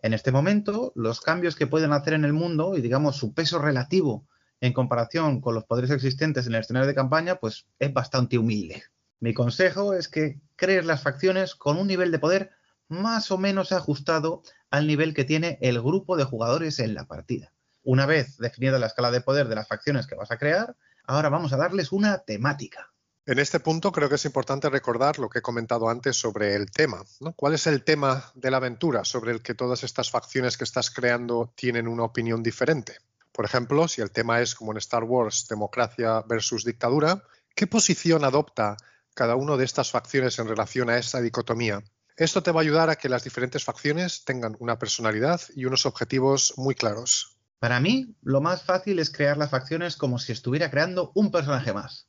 En 0.00 0.14
este 0.14 0.32
momento, 0.32 0.92
los 0.96 1.20
cambios 1.20 1.54
que 1.54 1.66
pueden 1.66 1.92
hacer 1.92 2.14
en 2.14 2.24
el 2.24 2.32
mundo 2.32 2.76
y 2.76 2.80
digamos 2.80 3.16
su 3.16 3.34
peso 3.34 3.58
relativo 3.58 4.26
en 4.60 4.72
comparación 4.72 5.40
con 5.40 5.54
los 5.54 5.64
poderes 5.64 5.90
existentes 5.90 6.46
en 6.46 6.54
el 6.54 6.60
escenario 6.60 6.86
de 6.86 6.94
campaña, 6.94 7.36
pues 7.36 7.66
es 7.78 7.92
bastante 7.92 8.38
humilde. 8.38 8.82
Mi 9.20 9.34
consejo 9.34 9.94
es 9.94 10.08
que 10.08 10.40
crees 10.56 10.84
las 10.84 11.02
facciones 11.02 11.54
con 11.54 11.78
un 11.78 11.86
nivel 11.86 12.10
de 12.10 12.18
poder 12.18 12.50
más 12.88 13.30
o 13.30 13.38
menos 13.38 13.72
ajustado 13.72 14.42
al 14.70 14.86
nivel 14.86 15.14
que 15.14 15.24
tiene 15.24 15.58
el 15.60 15.80
grupo 15.80 16.16
de 16.16 16.24
jugadores 16.24 16.78
en 16.78 16.94
la 16.94 17.06
partida. 17.06 17.52
Una 17.84 18.06
vez 18.06 18.36
definida 18.38 18.78
la 18.78 18.86
escala 18.86 19.10
de 19.10 19.20
poder 19.20 19.48
de 19.48 19.54
las 19.54 19.68
facciones 19.68 20.06
que 20.06 20.14
vas 20.14 20.30
a 20.30 20.38
crear, 20.38 20.76
ahora 21.04 21.28
vamos 21.28 21.52
a 21.52 21.56
darles 21.56 21.90
una 21.90 22.18
temática. 22.18 22.91
En 23.24 23.38
este 23.38 23.60
punto 23.60 23.92
creo 23.92 24.08
que 24.08 24.16
es 24.16 24.24
importante 24.24 24.68
recordar 24.68 25.20
lo 25.20 25.28
que 25.28 25.38
he 25.38 25.42
comentado 25.42 25.88
antes 25.88 26.16
sobre 26.16 26.56
el 26.56 26.72
tema. 26.72 27.04
¿Cuál 27.36 27.54
es 27.54 27.68
el 27.68 27.84
tema 27.84 28.32
de 28.34 28.50
la 28.50 28.56
aventura 28.56 29.04
sobre 29.04 29.30
el 29.30 29.42
que 29.42 29.54
todas 29.54 29.84
estas 29.84 30.10
facciones 30.10 30.56
que 30.56 30.64
estás 30.64 30.90
creando 30.90 31.52
tienen 31.54 31.86
una 31.86 32.02
opinión 32.02 32.42
diferente? 32.42 32.96
Por 33.30 33.44
ejemplo, 33.44 33.86
si 33.86 34.00
el 34.00 34.10
tema 34.10 34.40
es 34.40 34.56
como 34.56 34.72
en 34.72 34.78
Star 34.78 35.04
Wars, 35.04 35.46
democracia 35.48 36.22
versus 36.22 36.64
dictadura, 36.64 37.22
¿qué 37.54 37.68
posición 37.68 38.24
adopta 38.24 38.76
cada 39.14 39.36
una 39.36 39.56
de 39.56 39.66
estas 39.66 39.92
facciones 39.92 40.36
en 40.40 40.48
relación 40.48 40.90
a 40.90 40.98
esa 40.98 41.20
dicotomía? 41.20 41.80
Esto 42.16 42.42
te 42.42 42.50
va 42.50 42.60
a 42.60 42.64
ayudar 42.64 42.90
a 42.90 42.96
que 42.96 43.08
las 43.08 43.22
diferentes 43.22 43.62
facciones 43.62 44.24
tengan 44.24 44.56
una 44.58 44.80
personalidad 44.80 45.40
y 45.54 45.64
unos 45.64 45.86
objetivos 45.86 46.54
muy 46.56 46.74
claros. 46.74 47.38
Para 47.60 47.78
mí, 47.78 48.16
lo 48.22 48.40
más 48.40 48.64
fácil 48.64 48.98
es 48.98 49.10
crear 49.10 49.36
las 49.36 49.50
facciones 49.50 49.94
como 49.94 50.18
si 50.18 50.32
estuviera 50.32 50.72
creando 50.72 51.12
un 51.14 51.30
personaje 51.30 51.72
más. 51.72 52.08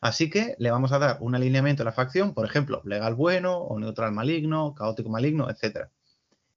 Así 0.00 0.30
que 0.30 0.54
le 0.58 0.70
vamos 0.70 0.92
a 0.92 0.98
dar 0.98 1.18
un 1.20 1.34
alineamiento 1.34 1.82
a 1.82 1.86
la 1.86 1.92
facción, 1.92 2.32
por 2.32 2.46
ejemplo, 2.46 2.80
legal 2.84 3.14
bueno 3.14 3.58
o 3.58 3.78
neutral 3.78 4.12
maligno, 4.12 4.74
caótico 4.74 5.10
maligno, 5.10 5.48
etc. 5.50 5.88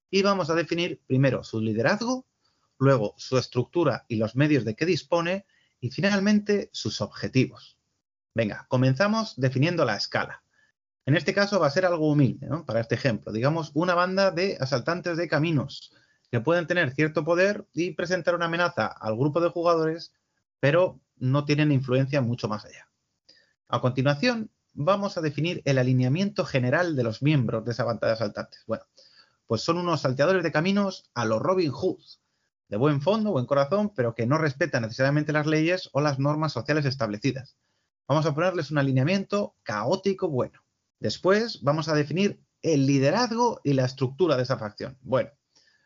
Y 0.09 0.21
vamos 0.21 0.49
a 0.49 0.55
definir 0.55 1.01
primero 1.05 1.43
su 1.43 1.59
liderazgo, 1.59 2.25
luego 2.79 3.13
su 3.17 3.37
estructura 3.37 4.05
y 4.07 4.15
los 4.15 4.35
medios 4.35 4.63
de 4.63 4.75
que 4.75 4.85
dispone 4.85 5.45
y 5.81 5.89
finalmente 5.91 6.69
sus 6.71 7.01
objetivos. 7.01 7.77
Venga, 8.33 8.65
comenzamos 8.69 9.33
definiendo 9.35 9.83
la 9.83 9.97
escala. 9.97 10.43
En 11.05 11.17
este 11.17 11.33
caso 11.33 11.59
va 11.59 11.67
a 11.67 11.71
ser 11.71 11.85
algo 11.85 12.09
humilde, 12.09 12.47
¿no? 12.47 12.65
Para 12.65 12.79
este 12.79 12.95
ejemplo, 12.95 13.33
digamos 13.33 13.71
una 13.73 13.93
banda 13.93 14.31
de 14.31 14.57
asaltantes 14.59 15.17
de 15.17 15.27
caminos 15.27 15.93
que 16.31 16.39
pueden 16.39 16.65
tener 16.65 16.91
cierto 16.93 17.25
poder 17.25 17.67
y 17.73 17.91
presentar 17.91 18.35
una 18.35 18.45
amenaza 18.45 18.87
al 18.87 19.17
grupo 19.17 19.41
de 19.41 19.49
jugadores, 19.49 20.13
pero 20.61 21.01
no 21.17 21.43
tienen 21.43 21.73
influencia 21.73 22.21
mucho 22.21 22.47
más 22.47 22.63
allá. 22.63 22.87
A 23.73 23.81
continuación, 23.81 24.51
vamos 24.73 25.17
a 25.17 25.21
definir 25.21 25.63
el 25.65 25.79
alineamiento 25.79 26.45
general 26.45 26.95
de 26.95 27.01
los 27.01 27.23
miembros 27.23 27.65
de 27.65 27.71
esa 27.71 27.83
banda 27.83 28.05
de 28.05 28.13
asaltantes. 28.13 28.61
Bueno, 28.67 28.83
pues 29.47 29.63
son 29.63 29.79
unos 29.79 30.01
salteadores 30.01 30.43
de 30.43 30.51
caminos 30.51 31.09
a 31.15 31.25
los 31.25 31.41
Robin 31.41 31.71
Hood, 31.71 31.97
de 32.69 32.77
buen 32.77 33.01
fondo, 33.01 33.31
buen 33.31 33.47
corazón, 33.47 33.91
pero 33.95 34.13
que 34.13 34.27
no 34.27 34.37
respetan 34.37 34.83
necesariamente 34.83 35.33
las 35.33 35.47
leyes 35.47 35.89
o 35.91 36.01
las 36.01 36.19
normas 36.19 36.53
sociales 36.53 36.85
establecidas. 36.85 37.57
Vamos 38.07 38.27
a 38.27 38.35
ponerles 38.35 38.69
un 38.69 38.77
alineamiento 38.77 39.55
caótico 39.63 40.29
bueno. 40.29 40.63
Después 40.99 41.63
vamos 41.63 41.89
a 41.89 41.95
definir 41.95 42.43
el 42.61 42.85
liderazgo 42.85 43.59
y 43.63 43.73
la 43.73 43.85
estructura 43.85 44.37
de 44.37 44.43
esa 44.43 44.59
facción. 44.59 44.99
Bueno, 45.01 45.31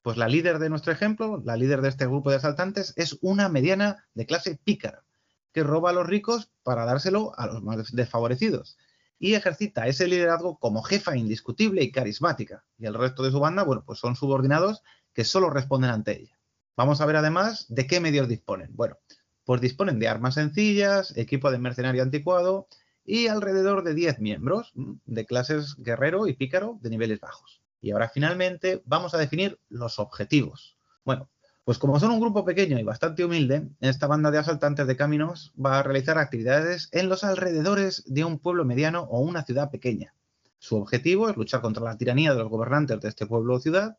pues 0.04 0.18
la 0.18 0.28
líder 0.28 0.60
de 0.60 0.70
nuestro 0.70 0.92
ejemplo, 0.92 1.42
la 1.46 1.56
líder 1.56 1.82
de 1.82 1.88
este 1.88 2.06
grupo 2.06 2.32
de 2.32 2.36
asaltantes, 2.36 2.92
es 2.98 3.18
una 3.22 3.48
mediana 3.48 4.06
de 4.14 4.26
clase 4.26 4.60
pícara 4.62 5.06
que 5.54 5.64
roba 5.64 5.90
a 5.90 5.94
los 5.94 6.08
ricos 6.08 6.52
para 6.64 6.86
dárselo 6.86 7.34
a 7.38 7.48
los 7.48 7.64
más 7.64 7.92
desfavorecidos. 7.92 8.78
Y 9.20 9.34
ejercita 9.34 9.88
ese 9.88 10.08
liderazgo 10.08 10.60
como 10.60 10.84
jefa 10.84 11.18
indiscutible 11.18 11.84
y 11.84 11.92
carismática. 11.92 12.64
Y 12.78 12.86
el 12.86 12.94
resto 12.94 13.24
de 13.24 13.32
su 13.32 13.40
banda, 13.40 13.64
bueno, 13.64 13.84
pues 13.86 14.00
son 14.00 14.16
subordinados 14.16 14.84
que 15.14 15.24
solo 15.24 15.50
responden 15.50 15.90
ante 15.90 16.22
ella. 16.22 16.38
Vamos 16.76 17.02
a 17.02 17.06
ver 17.08 17.16
además 17.16 17.66
de 17.70 17.88
qué 17.88 18.00
medios 18.00 18.28
disponen. 18.28 18.70
Bueno, 18.76 18.98
pues 19.44 19.62
disponen 19.62 19.98
de 19.98 20.08
armas 20.08 20.36
sencillas, 20.36 21.18
equipo 21.18 21.50
de 21.50 21.58
mercenario 21.58 22.04
anticuado 22.04 22.68
y 23.04 23.28
alrededor 23.28 23.84
de 23.84 23.96
10 23.96 24.20
miembros 24.20 24.74
de 24.76 25.26
clases 25.26 25.76
guerrero 25.78 26.28
y 26.28 26.34
pícaro 26.34 26.78
de 26.82 26.90
niveles 26.90 27.20
bajos. 27.20 27.62
Y 27.82 27.92
ahora 27.92 28.10
finalmente 28.10 28.84
vamos 28.86 29.14
a 29.14 29.18
definir 29.18 29.60
los 29.70 29.98
objetivos. 29.98 30.78
Bueno, 31.06 31.30
pues 31.68 31.80
como 31.80 32.00
son 32.00 32.12
un 32.12 32.22
grupo 32.22 32.46
pequeño 32.46 32.80
y 32.80 32.84
bastante 32.84 33.26
humilde, 33.26 33.68
esta 33.82 34.08
banda 34.08 34.32
de 34.32 34.38
asaltantes 34.38 34.88
de 34.88 34.96
caminos 34.96 35.52
va 35.60 35.78
a 35.80 35.84
realizar 35.84 36.18
actividades 36.18 36.88
en 36.94 37.10
los 37.10 37.26
alrededores 37.26 38.06
de 38.08 38.24
un 38.24 38.40
pueblo 38.40 38.64
mediano 38.64 39.02
o 39.02 39.20
una 39.20 39.44
ciudad 39.44 39.70
pequeña. 39.70 40.14
Su 40.60 40.78
objetivo 40.78 41.30
es 41.30 41.36
luchar 41.36 41.60
contra 41.60 41.84
la 41.84 41.98
tiranía 41.98 42.34
de 42.34 42.40
los 42.40 42.48
gobernantes 42.48 43.02
de 43.02 43.10
este 43.10 43.26
pueblo 43.26 43.56
o 43.56 43.60
ciudad 43.60 43.98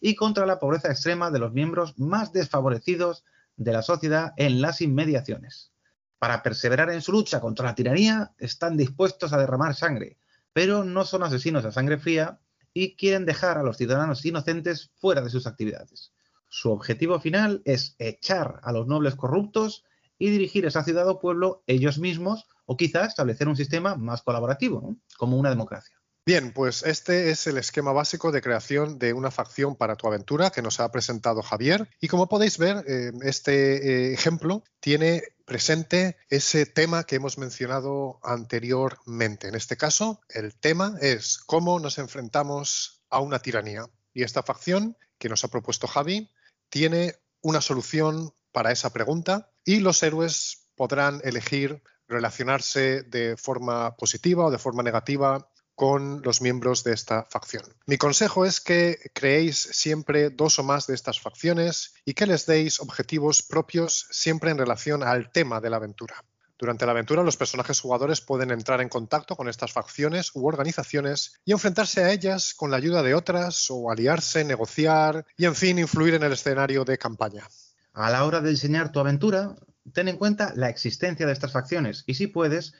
y 0.00 0.14
contra 0.14 0.46
la 0.46 0.60
pobreza 0.60 0.92
extrema 0.92 1.32
de 1.32 1.40
los 1.40 1.52
miembros 1.52 1.98
más 1.98 2.32
desfavorecidos 2.32 3.24
de 3.56 3.72
la 3.72 3.82
sociedad 3.82 4.32
en 4.36 4.60
las 4.60 4.80
inmediaciones. 4.80 5.72
Para 6.20 6.44
perseverar 6.44 6.88
en 6.90 7.02
su 7.02 7.10
lucha 7.10 7.40
contra 7.40 7.66
la 7.66 7.74
tiranía, 7.74 8.30
están 8.38 8.76
dispuestos 8.76 9.32
a 9.32 9.38
derramar 9.38 9.74
sangre, 9.74 10.18
pero 10.52 10.84
no 10.84 11.04
son 11.04 11.24
asesinos 11.24 11.64
a 11.64 11.72
sangre 11.72 11.98
fría 11.98 12.38
y 12.72 12.94
quieren 12.94 13.26
dejar 13.26 13.58
a 13.58 13.64
los 13.64 13.76
ciudadanos 13.76 14.24
inocentes 14.24 14.92
fuera 15.00 15.20
de 15.20 15.30
sus 15.30 15.48
actividades. 15.48 16.12
Su 16.48 16.70
objetivo 16.72 17.20
final 17.20 17.62
es 17.64 17.94
echar 17.98 18.60
a 18.62 18.72
los 18.72 18.86
nobles 18.86 19.14
corruptos 19.14 19.84
y 20.18 20.30
dirigir 20.30 20.66
esa 20.66 20.82
ciudad 20.82 21.08
o 21.08 21.20
pueblo 21.20 21.62
ellos 21.66 21.98
mismos 21.98 22.46
o 22.66 22.76
quizás 22.76 23.08
establecer 23.08 23.48
un 23.48 23.56
sistema 23.56 23.94
más 23.96 24.22
colaborativo, 24.22 24.96
como 25.16 25.36
una 25.36 25.50
democracia. 25.50 25.96
Bien, 26.26 26.52
pues 26.52 26.82
este 26.82 27.30
es 27.30 27.46
el 27.46 27.56
esquema 27.56 27.92
básico 27.92 28.30
de 28.32 28.42
creación 28.42 28.98
de 28.98 29.14
una 29.14 29.30
facción 29.30 29.76
para 29.76 29.96
tu 29.96 30.06
aventura 30.06 30.50
que 30.50 30.60
nos 30.60 30.78
ha 30.78 30.92
presentado 30.92 31.40
Javier. 31.40 31.88
Y 32.02 32.08
como 32.08 32.28
podéis 32.28 32.58
ver, 32.58 32.84
eh, 32.86 33.12
este 33.22 34.10
eh, 34.10 34.12
ejemplo 34.12 34.62
tiene 34.80 35.22
presente 35.46 36.18
ese 36.28 36.66
tema 36.66 37.04
que 37.04 37.16
hemos 37.16 37.38
mencionado 37.38 38.20
anteriormente. 38.22 39.48
En 39.48 39.54
este 39.54 39.78
caso, 39.78 40.20
el 40.28 40.54
tema 40.54 40.98
es 41.00 41.38
cómo 41.38 41.80
nos 41.80 41.96
enfrentamos 41.96 43.00
a 43.08 43.20
una 43.20 43.38
tiranía. 43.38 43.86
Y 44.12 44.22
esta 44.22 44.42
facción 44.42 44.98
que 45.16 45.30
nos 45.30 45.44
ha 45.44 45.48
propuesto 45.48 45.86
Javi 45.86 46.28
tiene 46.68 47.16
una 47.40 47.60
solución 47.60 48.34
para 48.52 48.72
esa 48.72 48.92
pregunta 48.92 49.50
y 49.64 49.80
los 49.80 50.02
héroes 50.02 50.70
podrán 50.76 51.20
elegir 51.24 51.82
relacionarse 52.08 53.02
de 53.02 53.36
forma 53.36 53.94
positiva 53.96 54.46
o 54.46 54.50
de 54.50 54.58
forma 54.58 54.82
negativa 54.82 55.50
con 55.74 56.22
los 56.22 56.40
miembros 56.40 56.82
de 56.82 56.92
esta 56.92 57.24
facción. 57.30 57.62
Mi 57.86 57.98
consejo 57.98 58.44
es 58.44 58.60
que 58.60 58.98
creéis 59.14 59.56
siempre 59.58 60.30
dos 60.30 60.58
o 60.58 60.64
más 60.64 60.88
de 60.88 60.94
estas 60.94 61.20
facciones 61.20 61.94
y 62.04 62.14
que 62.14 62.26
les 62.26 62.46
deis 62.46 62.80
objetivos 62.80 63.42
propios 63.42 64.08
siempre 64.10 64.50
en 64.50 64.58
relación 64.58 65.04
al 65.04 65.30
tema 65.30 65.60
de 65.60 65.70
la 65.70 65.76
aventura. 65.76 66.24
Durante 66.58 66.86
la 66.86 66.90
aventura, 66.90 67.22
los 67.22 67.36
personajes 67.36 67.80
jugadores 67.80 68.20
pueden 68.20 68.50
entrar 68.50 68.80
en 68.80 68.88
contacto 68.88 69.36
con 69.36 69.48
estas 69.48 69.72
facciones 69.72 70.32
u 70.34 70.44
organizaciones 70.44 71.40
y 71.44 71.52
enfrentarse 71.52 72.02
a 72.02 72.10
ellas 72.10 72.52
con 72.52 72.72
la 72.72 72.78
ayuda 72.78 73.04
de 73.04 73.14
otras 73.14 73.66
o 73.70 73.92
aliarse, 73.92 74.44
negociar 74.44 75.24
y, 75.36 75.44
en 75.44 75.54
fin, 75.54 75.78
influir 75.78 76.14
en 76.14 76.24
el 76.24 76.32
escenario 76.32 76.84
de 76.84 76.98
campaña. 76.98 77.46
A 77.92 78.10
la 78.10 78.24
hora 78.24 78.40
de 78.40 78.50
diseñar 78.50 78.90
tu 78.90 78.98
aventura, 78.98 79.54
ten 79.92 80.08
en 80.08 80.16
cuenta 80.16 80.52
la 80.56 80.68
existencia 80.68 81.26
de 81.26 81.32
estas 81.32 81.52
facciones 81.52 82.02
y, 82.08 82.14
si 82.14 82.26
puedes, 82.26 82.74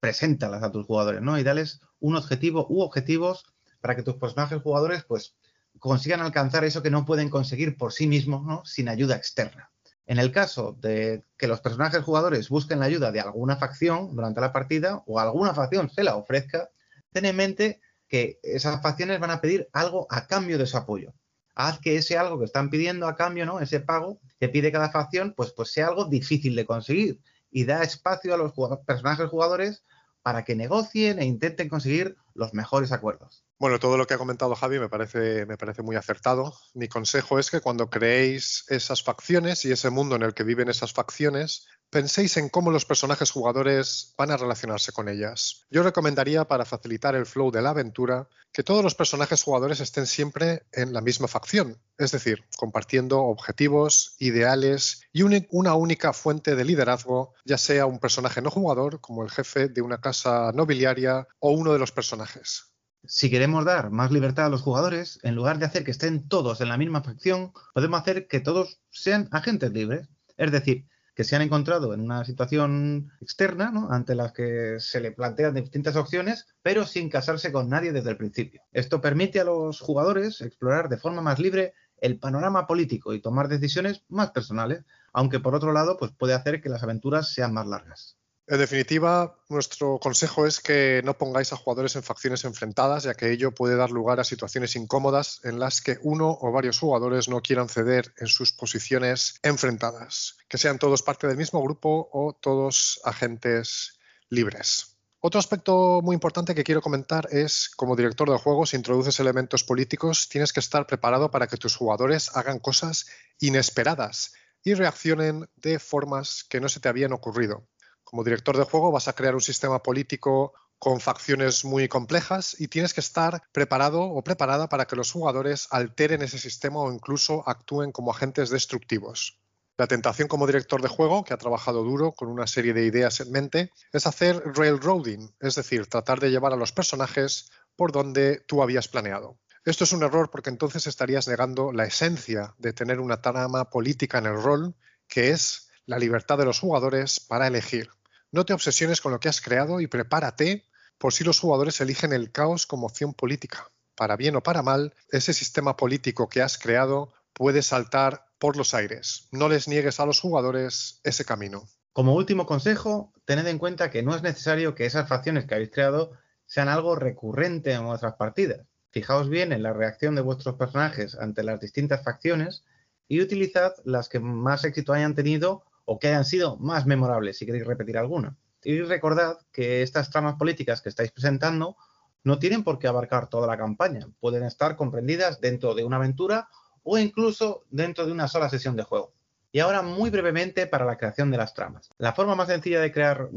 preséntalas 0.00 0.62
a 0.62 0.72
tus 0.72 0.86
jugadores, 0.86 1.20
¿no? 1.20 1.38
Y 1.38 1.42
dales 1.42 1.80
un 2.00 2.16
objetivo 2.16 2.66
u 2.70 2.80
objetivos 2.80 3.44
para 3.82 3.94
que 3.94 4.02
tus 4.02 4.14
personajes 4.14 4.62
jugadores, 4.62 5.04
pues, 5.04 5.34
consigan 5.78 6.22
alcanzar 6.22 6.64
eso 6.64 6.82
que 6.82 6.90
no 6.90 7.04
pueden 7.04 7.28
conseguir 7.28 7.76
por 7.76 7.92
sí 7.92 8.06
mismos, 8.06 8.44
¿no? 8.46 8.64
Sin 8.64 8.88
ayuda 8.88 9.16
externa. 9.16 9.70
En 10.08 10.18
el 10.18 10.32
caso 10.32 10.74
de 10.80 11.22
que 11.36 11.46
los 11.46 11.60
personajes 11.60 12.02
jugadores 12.02 12.48
busquen 12.48 12.80
la 12.80 12.86
ayuda 12.86 13.12
de 13.12 13.20
alguna 13.20 13.56
facción 13.56 14.16
durante 14.16 14.40
la 14.40 14.54
partida 14.54 15.02
o 15.04 15.20
alguna 15.20 15.52
facción 15.52 15.90
se 15.90 16.02
la 16.02 16.16
ofrezca, 16.16 16.70
ten 17.12 17.26
en 17.26 17.36
mente 17.36 17.80
que 18.08 18.40
esas 18.42 18.80
facciones 18.80 19.20
van 19.20 19.32
a 19.32 19.42
pedir 19.42 19.68
algo 19.74 20.06
a 20.08 20.26
cambio 20.26 20.56
de 20.56 20.64
su 20.64 20.78
apoyo. 20.78 21.12
Haz 21.54 21.78
que 21.78 21.96
ese 21.96 22.16
algo 22.16 22.38
que 22.38 22.46
están 22.46 22.70
pidiendo 22.70 23.06
a 23.06 23.16
cambio, 23.16 23.44
¿no? 23.44 23.60
Ese 23.60 23.80
pago 23.80 24.18
que 24.40 24.48
pide 24.48 24.72
cada 24.72 24.88
facción, 24.88 25.34
pues, 25.36 25.52
pues 25.52 25.72
sea 25.72 25.88
algo 25.88 26.06
difícil 26.06 26.56
de 26.56 26.64
conseguir 26.64 27.20
y 27.50 27.66
da 27.66 27.82
espacio 27.82 28.32
a 28.32 28.38
los 28.38 28.54
personajes 28.86 29.28
jugadores 29.28 29.84
para 30.22 30.42
que 30.42 30.56
negocien 30.56 31.18
e 31.18 31.26
intenten 31.26 31.68
conseguir 31.68 32.16
los 32.32 32.54
mejores 32.54 32.92
acuerdos. 32.92 33.44
Bueno, 33.60 33.80
todo 33.80 33.96
lo 33.96 34.06
que 34.06 34.14
ha 34.14 34.18
comentado 34.18 34.54
Javi 34.54 34.78
me 34.78 34.88
parece, 34.88 35.44
me 35.44 35.56
parece 35.56 35.82
muy 35.82 35.96
acertado. 35.96 36.54
Mi 36.74 36.86
consejo 36.86 37.40
es 37.40 37.50
que 37.50 37.60
cuando 37.60 37.90
creéis 37.90 38.64
esas 38.68 39.02
facciones 39.02 39.64
y 39.64 39.72
ese 39.72 39.90
mundo 39.90 40.14
en 40.14 40.22
el 40.22 40.32
que 40.32 40.44
viven 40.44 40.68
esas 40.68 40.92
facciones, 40.92 41.66
penséis 41.90 42.36
en 42.36 42.50
cómo 42.50 42.70
los 42.70 42.84
personajes 42.84 43.32
jugadores 43.32 44.14
van 44.16 44.30
a 44.30 44.36
relacionarse 44.36 44.92
con 44.92 45.08
ellas. 45.08 45.66
Yo 45.70 45.82
recomendaría, 45.82 46.46
para 46.46 46.64
facilitar 46.64 47.16
el 47.16 47.26
flow 47.26 47.50
de 47.50 47.62
la 47.62 47.70
aventura, 47.70 48.28
que 48.52 48.62
todos 48.62 48.84
los 48.84 48.94
personajes 48.94 49.42
jugadores 49.42 49.80
estén 49.80 50.06
siempre 50.06 50.62
en 50.70 50.92
la 50.92 51.00
misma 51.00 51.26
facción, 51.26 51.82
es 51.96 52.12
decir, 52.12 52.44
compartiendo 52.56 53.22
objetivos, 53.22 54.14
ideales 54.20 55.02
y 55.12 55.22
una 55.22 55.74
única 55.74 56.12
fuente 56.12 56.54
de 56.54 56.64
liderazgo, 56.64 57.34
ya 57.44 57.58
sea 57.58 57.86
un 57.86 57.98
personaje 57.98 58.40
no 58.40 58.52
jugador, 58.52 59.00
como 59.00 59.24
el 59.24 59.32
jefe 59.32 59.68
de 59.68 59.82
una 59.82 60.00
casa 60.00 60.52
nobiliaria, 60.52 61.26
o 61.40 61.50
uno 61.50 61.72
de 61.72 61.80
los 61.80 61.90
personajes. 61.90 62.68
Si 63.10 63.30
queremos 63.30 63.64
dar 63.64 63.90
más 63.90 64.12
libertad 64.12 64.44
a 64.44 64.48
los 64.50 64.60
jugadores, 64.60 65.18
en 65.22 65.34
lugar 65.34 65.58
de 65.58 65.64
hacer 65.64 65.82
que 65.82 65.92
estén 65.92 66.28
todos 66.28 66.60
en 66.60 66.68
la 66.68 66.76
misma 66.76 67.02
facción, 67.02 67.54
podemos 67.72 67.98
hacer 67.98 68.28
que 68.28 68.40
todos 68.40 68.82
sean 68.90 69.30
agentes 69.32 69.72
libres. 69.72 70.10
Es 70.36 70.52
decir, 70.52 70.84
que 71.14 71.24
se 71.24 71.34
han 71.34 71.40
encontrado 71.40 71.94
en 71.94 72.02
una 72.02 72.26
situación 72.26 73.10
externa, 73.22 73.72
ante 73.88 74.14
las 74.14 74.34
que 74.34 74.76
se 74.78 75.00
le 75.00 75.12
plantean 75.12 75.54
distintas 75.54 75.96
opciones, 75.96 76.48
pero 76.60 76.84
sin 76.84 77.08
casarse 77.08 77.50
con 77.50 77.70
nadie 77.70 77.92
desde 77.92 78.10
el 78.10 78.18
principio. 78.18 78.60
Esto 78.72 79.00
permite 79.00 79.40
a 79.40 79.44
los 79.44 79.80
jugadores 79.80 80.42
explorar 80.42 80.90
de 80.90 80.98
forma 80.98 81.22
más 81.22 81.38
libre 81.38 81.72
el 82.02 82.18
panorama 82.18 82.66
político 82.66 83.14
y 83.14 83.22
tomar 83.22 83.48
decisiones 83.48 84.04
más 84.08 84.32
personales, 84.32 84.84
aunque 85.14 85.40
por 85.40 85.54
otro 85.54 85.72
lado 85.72 85.96
pues 85.96 86.12
puede 86.12 86.34
hacer 86.34 86.60
que 86.60 86.68
las 86.68 86.82
aventuras 86.82 87.32
sean 87.32 87.54
más 87.54 87.66
largas. 87.66 88.17
En 88.50 88.56
definitiva, 88.56 89.36
nuestro 89.50 89.98
consejo 89.98 90.46
es 90.46 90.60
que 90.60 91.02
no 91.04 91.18
pongáis 91.18 91.52
a 91.52 91.56
jugadores 91.56 91.96
en 91.96 92.02
facciones 92.02 92.44
enfrentadas, 92.44 93.02
ya 93.02 93.12
que 93.12 93.30
ello 93.30 93.52
puede 93.52 93.76
dar 93.76 93.90
lugar 93.90 94.20
a 94.20 94.24
situaciones 94.24 94.74
incómodas 94.74 95.40
en 95.44 95.60
las 95.60 95.82
que 95.82 95.98
uno 96.00 96.38
o 96.40 96.50
varios 96.50 96.78
jugadores 96.78 97.28
no 97.28 97.42
quieran 97.42 97.68
ceder 97.68 98.14
en 98.16 98.26
sus 98.26 98.54
posiciones 98.54 99.38
enfrentadas, 99.42 100.38
que 100.48 100.56
sean 100.56 100.78
todos 100.78 101.02
parte 101.02 101.26
del 101.26 101.36
mismo 101.36 101.62
grupo 101.62 102.08
o 102.10 102.32
todos 102.40 103.02
agentes 103.04 103.98
libres. 104.30 104.96
Otro 105.20 105.40
aspecto 105.40 106.00
muy 106.02 106.14
importante 106.14 106.54
que 106.54 106.64
quiero 106.64 106.80
comentar 106.80 107.28
es, 107.30 107.68
como 107.76 107.96
director 107.96 108.30
de 108.30 108.38
juego, 108.38 108.64
si 108.64 108.76
introduces 108.76 109.20
elementos 109.20 109.62
políticos, 109.62 110.30
tienes 110.30 110.54
que 110.54 110.60
estar 110.60 110.86
preparado 110.86 111.30
para 111.30 111.48
que 111.48 111.58
tus 111.58 111.76
jugadores 111.76 112.34
hagan 112.34 112.60
cosas 112.60 113.08
inesperadas 113.40 114.32
y 114.64 114.72
reaccionen 114.72 115.50
de 115.56 115.78
formas 115.78 116.44
que 116.48 116.62
no 116.62 116.70
se 116.70 116.80
te 116.80 116.88
habían 116.88 117.12
ocurrido 117.12 117.68
como 118.08 118.24
director 118.24 118.56
de 118.56 118.64
juego 118.64 118.90
vas 118.90 119.06
a 119.06 119.12
crear 119.12 119.34
un 119.34 119.42
sistema 119.42 119.82
político 119.82 120.54
con 120.78 120.98
facciones 120.98 121.66
muy 121.66 121.88
complejas 121.88 122.58
y 122.58 122.68
tienes 122.68 122.94
que 122.94 123.00
estar 123.00 123.42
preparado 123.52 124.00
o 124.00 124.24
preparada 124.24 124.70
para 124.70 124.86
que 124.86 124.96
los 124.96 125.12
jugadores 125.12 125.68
alteren 125.72 126.22
ese 126.22 126.38
sistema 126.38 126.80
o 126.80 126.90
incluso 126.90 127.46
actúen 127.46 127.92
como 127.92 128.10
agentes 128.10 128.48
destructivos. 128.48 129.38
La 129.76 129.88
tentación 129.88 130.26
como 130.26 130.46
director 130.46 130.80
de 130.80 130.88
juego, 130.88 131.22
que 131.22 131.34
ha 131.34 131.36
trabajado 131.36 131.84
duro 131.84 132.12
con 132.12 132.28
una 132.28 132.46
serie 132.46 132.72
de 132.72 132.86
ideas 132.86 133.20
en 133.20 133.30
mente, 133.30 133.72
es 133.92 134.06
hacer 134.06 134.42
railroading, 134.56 135.34
es 135.40 135.56
decir, 135.56 135.86
tratar 135.86 136.18
de 136.18 136.30
llevar 136.30 136.54
a 136.54 136.56
los 136.56 136.72
personajes 136.72 137.50
por 137.76 137.92
donde 137.92 138.40
tú 138.46 138.62
habías 138.62 138.88
planeado. 138.88 139.38
Esto 139.66 139.84
es 139.84 139.92
un 139.92 140.02
error 140.02 140.30
porque 140.30 140.48
entonces 140.48 140.86
estarías 140.86 141.28
negando 141.28 141.72
la 141.72 141.84
esencia 141.84 142.54
de 142.56 142.72
tener 142.72 143.00
una 143.00 143.20
trama 143.20 143.68
política 143.68 144.16
en 144.16 144.26
el 144.26 144.42
rol, 144.42 144.74
que 145.06 145.28
es 145.28 145.68
la 145.84 145.98
libertad 145.98 146.38
de 146.38 146.46
los 146.46 146.60
jugadores 146.60 147.20
para 147.20 147.46
elegir. 147.46 147.90
No 148.30 148.44
te 148.44 148.52
obsesiones 148.52 149.00
con 149.00 149.12
lo 149.12 149.20
que 149.20 149.28
has 149.28 149.40
creado 149.40 149.80
y 149.80 149.86
prepárate 149.86 150.64
por 150.98 151.14
si 151.14 151.24
los 151.24 151.40
jugadores 151.40 151.80
eligen 151.80 152.12
el 152.12 152.30
caos 152.30 152.66
como 152.66 152.86
opción 152.86 153.14
política. 153.14 153.70
Para 153.94 154.16
bien 154.16 154.36
o 154.36 154.42
para 154.42 154.62
mal, 154.62 154.94
ese 155.10 155.32
sistema 155.32 155.76
político 155.76 156.28
que 156.28 156.42
has 156.42 156.58
creado 156.58 157.12
puede 157.32 157.62
saltar 157.62 158.26
por 158.38 158.56
los 158.56 158.74
aires. 158.74 159.28
No 159.32 159.48
les 159.48 159.66
niegues 159.66 159.98
a 159.98 160.06
los 160.06 160.20
jugadores 160.20 161.00
ese 161.04 161.24
camino. 161.24 161.68
Como 161.92 162.14
último 162.14 162.46
consejo, 162.46 163.12
tened 163.24 163.46
en 163.46 163.58
cuenta 163.58 163.90
que 163.90 164.02
no 164.02 164.14
es 164.14 164.22
necesario 164.22 164.74
que 164.74 164.86
esas 164.86 165.08
facciones 165.08 165.46
que 165.46 165.54
habéis 165.54 165.70
creado 165.70 166.12
sean 166.46 166.68
algo 166.68 166.96
recurrente 166.96 167.72
en 167.72 167.86
vuestras 167.86 168.14
partidas. 168.14 168.66
Fijaos 168.90 169.28
bien 169.28 169.52
en 169.52 169.62
la 169.62 169.72
reacción 169.72 170.14
de 170.14 170.22
vuestros 170.22 170.56
personajes 170.56 171.16
ante 171.16 171.42
las 171.42 171.60
distintas 171.60 172.04
facciones 172.04 172.62
y 173.08 173.20
utilizad 173.20 173.72
las 173.84 174.08
que 174.08 174.20
más 174.20 174.64
éxito 174.64 174.92
hayan 174.92 175.14
tenido 175.14 175.64
o 175.90 175.98
que 175.98 176.08
hayan 176.08 176.26
sido 176.26 176.58
más 176.58 176.84
memorables, 176.84 177.38
si 177.38 177.46
queréis 177.46 177.66
repetir 177.66 177.96
alguna. 177.96 178.36
Y 178.62 178.82
recordad 178.82 179.38
que 179.50 179.80
estas 179.80 180.10
tramas 180.10 180.34
políticas 180.34 180.82
que 180.82 180.90
estáis 180.90 181.10
presentando 181.12 181.78
no 182.24 182.38
tienen 182.38 182.62
por 182.62 182.78
qué 182.78 182.88
abarcar 182.88 183.30
toda 183.30 183.46
la 183.46 183.56
campaña, 183.56 184.06
pueden 184.20 184.42
estar 184.42 184.76
comprendidas 184.76 185.40
dentro 185.40 185.74
de 185.74 185.84
una 185.84 185.96
aventura 185.96 186.48
o 186.82 186.98
incluso 186.98 187.64
dentro 187.70 188.04
de 188.04 188.12
una 188.12 188.28
sola 188.28 188.50
sesión 188.50 188.76
de 188.76 188.82
juego. 188.82 189.14
Y 189.50 189.60
ahora 189.60 189.80
muy 189.80 190.10
brevemente 190.10 190.66
para 190.66 190.84
la 190.84 190.98
creación 190.98 191.30
de 191.30 191.38
las 191.38 191.54
tramas. 191.54 191.88
La 191.96 192.12
forma 192.12 192.34
más 192.34 192.48
sencilla 192.48 192.82
de 192.82 192.92
crear 192.92 193.30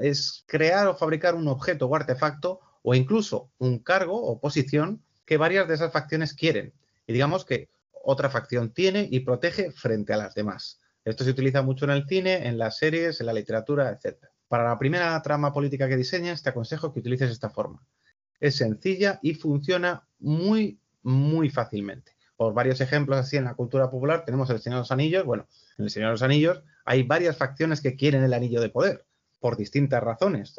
es 0.00 0.44
crear 0.46 0.86
o 0.86 0.96
fabricar 0.96 1.34
un 1.34 1.46
objeto 1.46 1.88
o 1.88 1.94
artefacto 1.94 2.60
o 2.80 2.94
incluso 2.94 3.50
un 3.58 3.80
cargo 3.80 4.18
o 4.18 4.40
posición 4.40 5.02
que 5.26 5.36
varias 5.36 5.68
de 5.68 5.74
esas 5.74 5.92
facciones 5.92 6.32
quieren. 6.32 6.72
Y 7.06 7.12
digamos 7.12 7.44
que 7.44 7.68
otra 8.02 8.30
facción 8.30 8.72
tiene 8.72 9.06
y 9.10 9.20
protege 9.20 9.70
frente 9.72 10.14
a 10.14 10.16
las 10.16 10.34
demás. 10.34 10.78
Esto 11.04 11.24
se 11.24 11.30
utiliza 11.30 11.62
mucho 11.62 11.84
en 11.84 11.90
el 11.92 12.06
cine, 12.06 12.46
en 12.46 12.58
las 12.58 12.78
series, 12.78 13.20
en 13.20 13.26
la 13.26 13.32
literatura, 13.32 13.90
etc. 13.90 14.18
Para 14.48 14.64
la 14.64 14.78
primera 14.78 15.20
trama 15.22 15.52
política 15.52 15.88
que 15.88 15.96
diseñes, 15.96 16.42
te 16.42 16.50
aconsejo 16.50 16.92
que 16.92 17.00
utilices 17.00 17.30
esta 17.30 17.50
forma. 17.50 17.82
Es 18.38 18.56
sencilla 18.56 19.18
y 19.22 19.34
funciona 19.34 20.06
muy, 20.18 20.78
muy 21.02 21.50
fácilmente. 21.50 22.12
Por 22.36 22.54
varios 22.54 22.80
ejemplos 22.80 23.18
así 23.18 23.36
en 23.36 23.44
la 23.44 23.54
cultura 23.54 23.90
popular 23.90 24.24
tenemos 24.24 24.50
el 24.50 24.60
Señor 24.60 24.78
de 24.78 24.80
los 24.82 24.92
Anillos. 24.92 25.24
Bueno, 25.24 25.46
en 25.78 25.84
el 25.84 25.90
Señor 25.90 26.08
de 26.08 26.12
los 26.12 26.22
Anillos 26.22 26.62
hay 26.84 27.02
varias 27.02 27.36
facciones 27.36 27.80
que 27.80 27.96
quieren 27.96 28.22
el 28.22 28.32
anillo 28.32 28.60
de 28.60 28.68
poder 28.68 29.04
por 29.42 29.56
distintas 29.56 30.02
razones. 30.02 30.54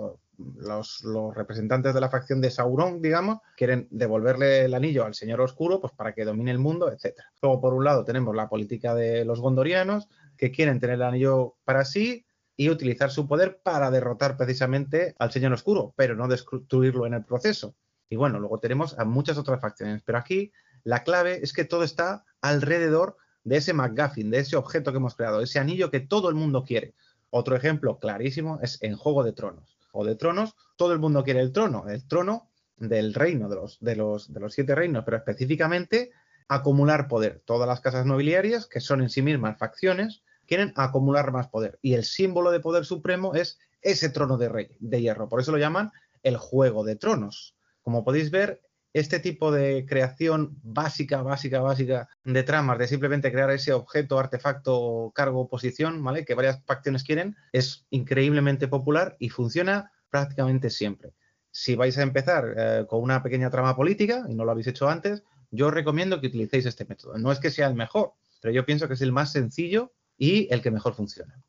Los, 0.57 1.03
los, 1.03 1.33
representantes 1.33 1.93
de 1.93 2.01
la 2.01 2.09
facción 2.09 2.41
de 2.41 2.51
Sauron, 2.51 3.01
digamos, 3.01 3.39
quieren 3.55 3.87
devolverle 3.91 4.65
el 4.65 4.73
anillo 4.73 5.05
al 5.05 5.13
Señor 5.13 5.39
Oscuro 5.39 5.79
pues, 5.79 5.93
para 5.93 6.13
que 6.13 6.25
domine 6.25 6.51
el 6.51 6.59
mundo, 6.59 6.91
etc. 6.91 7.15
Luego, 7.41 7.61
por 7.61 7.73
un 7.73 7.85
lado, 7.85 8.03
tenemos 8.03 8.35
la 8.35 8.49
política 8.49 8.93
de 8.93 9.23
los 9.23 9.39
gondorianos, 9.39 10.09
que 10.43 10.51
quieren 10.51 10.81
tener 10.81 10.95
el 10.95 11.03
anillo 11.03 11.55
para 11.63 11.85
sí 11.85 12.25
y 12.57 12.69
utilizar 12.69 13.09
su 13.09 13.29
poder 13.29 13.61
para 13.63 13.89
derrotar 13.91 14.35
precisamente 14.35 15.15
al 15.17 15.31
Señor 15.31 15.53
Oscuro, 15.53 15.93
pero 15.95 16.17
no 16.17 16.27
destruirlo 16.27 17.07
en 17.07 17.13
el 17.13 17.23
proceso. 17.23 17.77
Y 18.09 18.17
bueno, 18.17 18.41
luego 18.41 18.59
tenemos 18.59 18.99
a 18.99 19.05
muchas 19.05 19.37
otras 19.37 19.61
facciones, 19.61 20.03
pero 20.03 20.17
aquí 20.17 20.51
la 20.83 21.03
clave 21.05 21.39
es 21.41 21.53
que 21.53 21.63
todo 21.63 21.85
está 21.85 22.25
alrededor 22.41 23.15
de 23.45 23.55
ese 23.55 23.71
McGuffin, 23.73 24.31
de 24.31 24.39
ese 24.39 24.57
objeto 24.57 24.91
que 24.91 24.97
hemos 24.97 25.15
creado, 25.15 25.39
ese 25.39 25.59
anillo 25.59 25.89
que 25.89 26.01
todo 26.01 26.27
el 26.27 26.35
mundo 26.35 26.65
quiere. 26.65 26.93
Otro 27.29 27.55
ejemplo 27.55 27.97
clarísimo 27.99 28.59
es 28.61 28.83
en 28.83 28.97
Juego 28.97 29.23
de 29.23 29.31
Tronos. 29.31 29.77
O 29.93 30.03
de 30.03 30.17
Tronos, 30.17 30.57
todo 30.75 30.91
el 30.91 30.99
mundo 30.99 31.23
quiere 31.23 31.39
el 31.39 31.53
trono, 31.53 31.87
el 31.87 32.05
trono 32.05 32.49
del 32.75 33.13
reino, 33.13 33.47
de 33.47 33.55
los, 33.55 33.79
de 33.79 33.95
los, 33.95 34.33
de 34.33 34.41
los 34.41 34.53
siete 34.53 34.75
reinos, 34.75 35.05
pero 35.05 35.15
específicamente 35.15 36.11
acumular 36.49 37.07
poder. 37.07 37.41
Todas 37.45 37.65
las 37.65 37.79
casas 37.79 38.05
nobiliarias, 38.05 38.67
que 38.67 38.81
son 38.81 39.01
en 39.01 39.09
sí 39.09 39.21
mismas 39.21 39.57
facciones, 39.57 40.21
quieren 40.47 40.73
acumular 40.75 41.31
más 41.31 41.47
poder. 41.47 41.79
Y 41.81 41.93
el 41.93 42.03
símbolo 42.03 42.51
de 42.51 42.59
poder 42.59 42.85
supremo 42.85 43.35
es 43.35 43.59
ese 43.81 44.09
trono 44.09 44.37
de 44.37 44.49
rey, 44.49 44.67
de 44.79 45.01
hierro. 45.01 45.29
Por 45.29 45.41
eso 45.41 45.51
lo 45.51 45.57
llaman 45.57 45.91
el 46.23 46.37
juego 46.37 46.83
de 46.83 46.95
tronos. 46.95 47.55
Como 47.81 48.03
podéis 48.03 48.31
ver, 48.31 48.61
este 48.93 49.19
tipo 49.19 49.51
de 49.51 49.85
creación 49.87 50.59
básica, 50.61 51.23
básica, 51.23 51.61
básica 51.61 52.07
de 52.23 52.43
tramas, 52.43 52.77
de 52.77 52.87
simplemente 52.87 53.31
crear 53.31 53.49
ese 53.49 53.73
objeto, 53.73 54.19
artefacto, 54.19 55.11
cargo, 55.15 55.49
posición, 55.49 56.03
¿vale? 56.03 56.25
Que 56.25 56.35
varias 56.35 56.63
facciones 56.65 57.03
quieren, 57.03 57.35
es 57.51 57.85
increíblemente 57.89 58.67
popular 58.67 59.15
y 59.19 59.29
funciona 59.29 59.91
prácticamente 60.09 60.69
siempre. 60.69 61.13
Si 61.51 61.75
vais 61.75 61.97
a 61.97 62.03
empezar 62.03 62.53
eh, 62.55 62.85
con 62.87 63.01
una 63.01 63.23
pequeña 63.23 63.49
trama 63.49 63.75
política 63.75 64.25
y 64.29 64.35
no 64.35 64.45
lo 64.45 64.51
habéis 64.51 64.67
hecho 64.67 64.87
antes, 64.87 65.23
yo 65.49 65.67
os 65.67 65.73
recomiendo 65.73 66.21
que 66.21 66.27
utilicéis 66.27 66.65
este 66.67 66.85
método. 66.85 67.17
No 67.17 67.31
es 67.31 67.39
que 67.39 67.51
sea 67.51 67.67
el 67.67 67.75
mejor, 67.75 68.13
pero 68.41 68.53
yo 68.53 68.65
pienso 68.65 68.87
que 68.87 68.93
es 68.93 69.01
el 69.01 69.11
más 69.11 69.31
sencillo 69.31 69.91
y 70.17 70.47
el 70.53 70.61
que 70.61 70.71
mejor 70.71 70.93
funciona. 70.93 71.43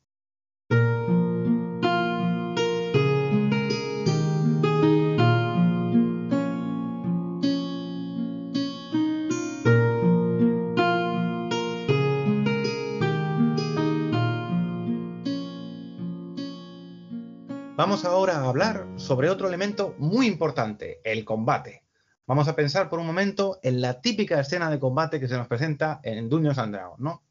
Vamos 17.77 18.05
ahora 18.05 18.37
a 18.37 18.47
hablar 18.47 18.87
sobre 18.95 19.29
otro 19.29 19.49
elemento 19.49 19.95
muy 19.99 20.27
importante, 20.27 21.01
el 21.03 21.25
combate. 21.25 21.83
Vamos 22.25 22.47
a 22.47 22.55
pensar 22.55 22.89
por 22.89 22.99
un 22.99 23.05
momento 23.05 23.59
en 23.61 23.81
la 23.81 24.01
típica 24.01 24.39
escena 24.39 24.71
de 24.71 24.79
combate 24.79 25.19
que 25.19 25.27
se 25.27 25.37
nos 25.37 25.47
presenta 25.47 25.99
en 26.01 26.27
Dungeons 26.29 26.57
and 26.57 26.73
Dragons, 26.73 26.99
¿no? 26.99 27.24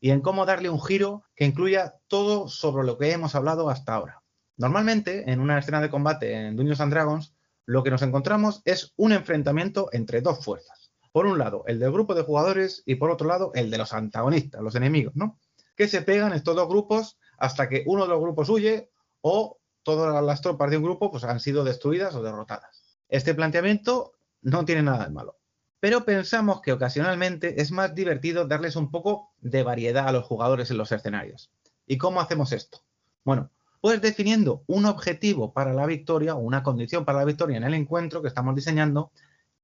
Y 0.00 0.10
en 0.10 0.20
cómo 0.20 0.46
darle 0.46 0.70
un 0.70 0.82
giro 0.82 1.24
que 1.36 1.44
incluya 1.44 1.94
todo 2.08 2.48
sobre 2.48 2.86
lo 2.86 2.98
que 2.98 3.12
hemos 3.12 3.34
hablado 3.34 3.68
hasta 3.68 3.94
ahora. 3.94 4.22
Normalmente, 4.56 5.30
en 5.30 5.40
una 5.40 5.58
escena 5.58 5.80
de 5.80 5.90
combate 5.90 6.32
en 6.32 6.56
Dungeons 6.56 6.80
and 6.80 6.92
Dragons, 6.92 7.34
lo 7.66 7.82
que 7.82 7.90
nos 7.90 8.02
encontramos 8.02 8.62
es 8.64 8.92
un 8.96 9.12
enfrentamiento 9.12 9.88
entre 9.92 10.20
dos 10.20 10.44
fuerzas. 10.44 10.90
Por 11.12 11.26
un 11.26 11.38
lado, 11.38 11.64
el 11.66 11.78
del 11.78 11.92
grupo 11.92 12.14
de 12.14 12.22
jugadores 12.22 12.82
y 12.86 12.96
por 12.96 13.10
otro 13.10 13.28
lado, 13.28 13.52
el 13.54 13.70
de 13.70 13.78
los 13.78 13.92
antagonistas, 13.92 14.62
los 14.62 14.74
enemigos, 14.74 15.14
¿no? 15.16 15.38
Que 15.76 15.88
se 15.88 16.02
pegan 16.02 16.32
estos 16.32 16.56
dos 16.56 16.68
grupos 16.68 17.18
hasta 17.38 17.68
que 17.68 17.84
uno 17.86 18.02
de 18.02 18.08
los 18.10 18.20
grupos 18.20 18.48
huye 18.48 18.90
o 19.22 19.58
todas 19.82 20.22
las 20.22 20.40
tropas 20.40 20.70
de 20.70 20.76
un 20.76 20.84
grupo 20.84 21.10
pues, 21.10 21.24
han 21.24 21.40
sido 21.40 21.64
destruidas 21.64 22.14
o 22.14 22.22
derrotadas. 22.22 22.98
Este 23.08 23.34
planteamiento 23.34 24.12
no 24.42 24.64
tiene 24.64 24.82
nada 24.82 25.06
de 25.06 25.10
malo, 25.10 25.39
pero 25.80 26.04
pensamos 26.04 26.60
que 26.60 26.72
ocasionalmente 26.72 27.60
es 27.60 27.72
más 27.72 27.94
divertido 27.94 28.46
darles 28.46 28.76
un 28.76 28.90
poco 28.90 29.32
de 29.40 29.62
variedad 29.62 30.06
a 30.06 30.12
los 30.12 30.24
jugadores 30.26 30.70
en 30.70 30.76
los 30.76 30.92
escenarios. 30.92 31.50
¿Y 31.86 31.96
cómo 31.98 32.20
hacemos 32.20 32.52
esto? 32.52 32.82
Bueno, 33.24 33.50
pues 33.80 34.02
definiendo 34.02 34.62
un 34.66 34.84
objetivo 34.84 35.52
para 35.52 35.72
la 35.72 35.86
victoria 35.86 36.34
o 36.34 36.38
una 36.38 36.62
condición 36.62 37.04
para 37.06 37.18
la 37.18 37.24
victoria 37.24 37.56
en 37.56 37.64
el 37.64 37.74
encuentro 37.74 38.20
que 38.20 38.28
estamos 38.28 38.54
diseñando, 38.54 39.10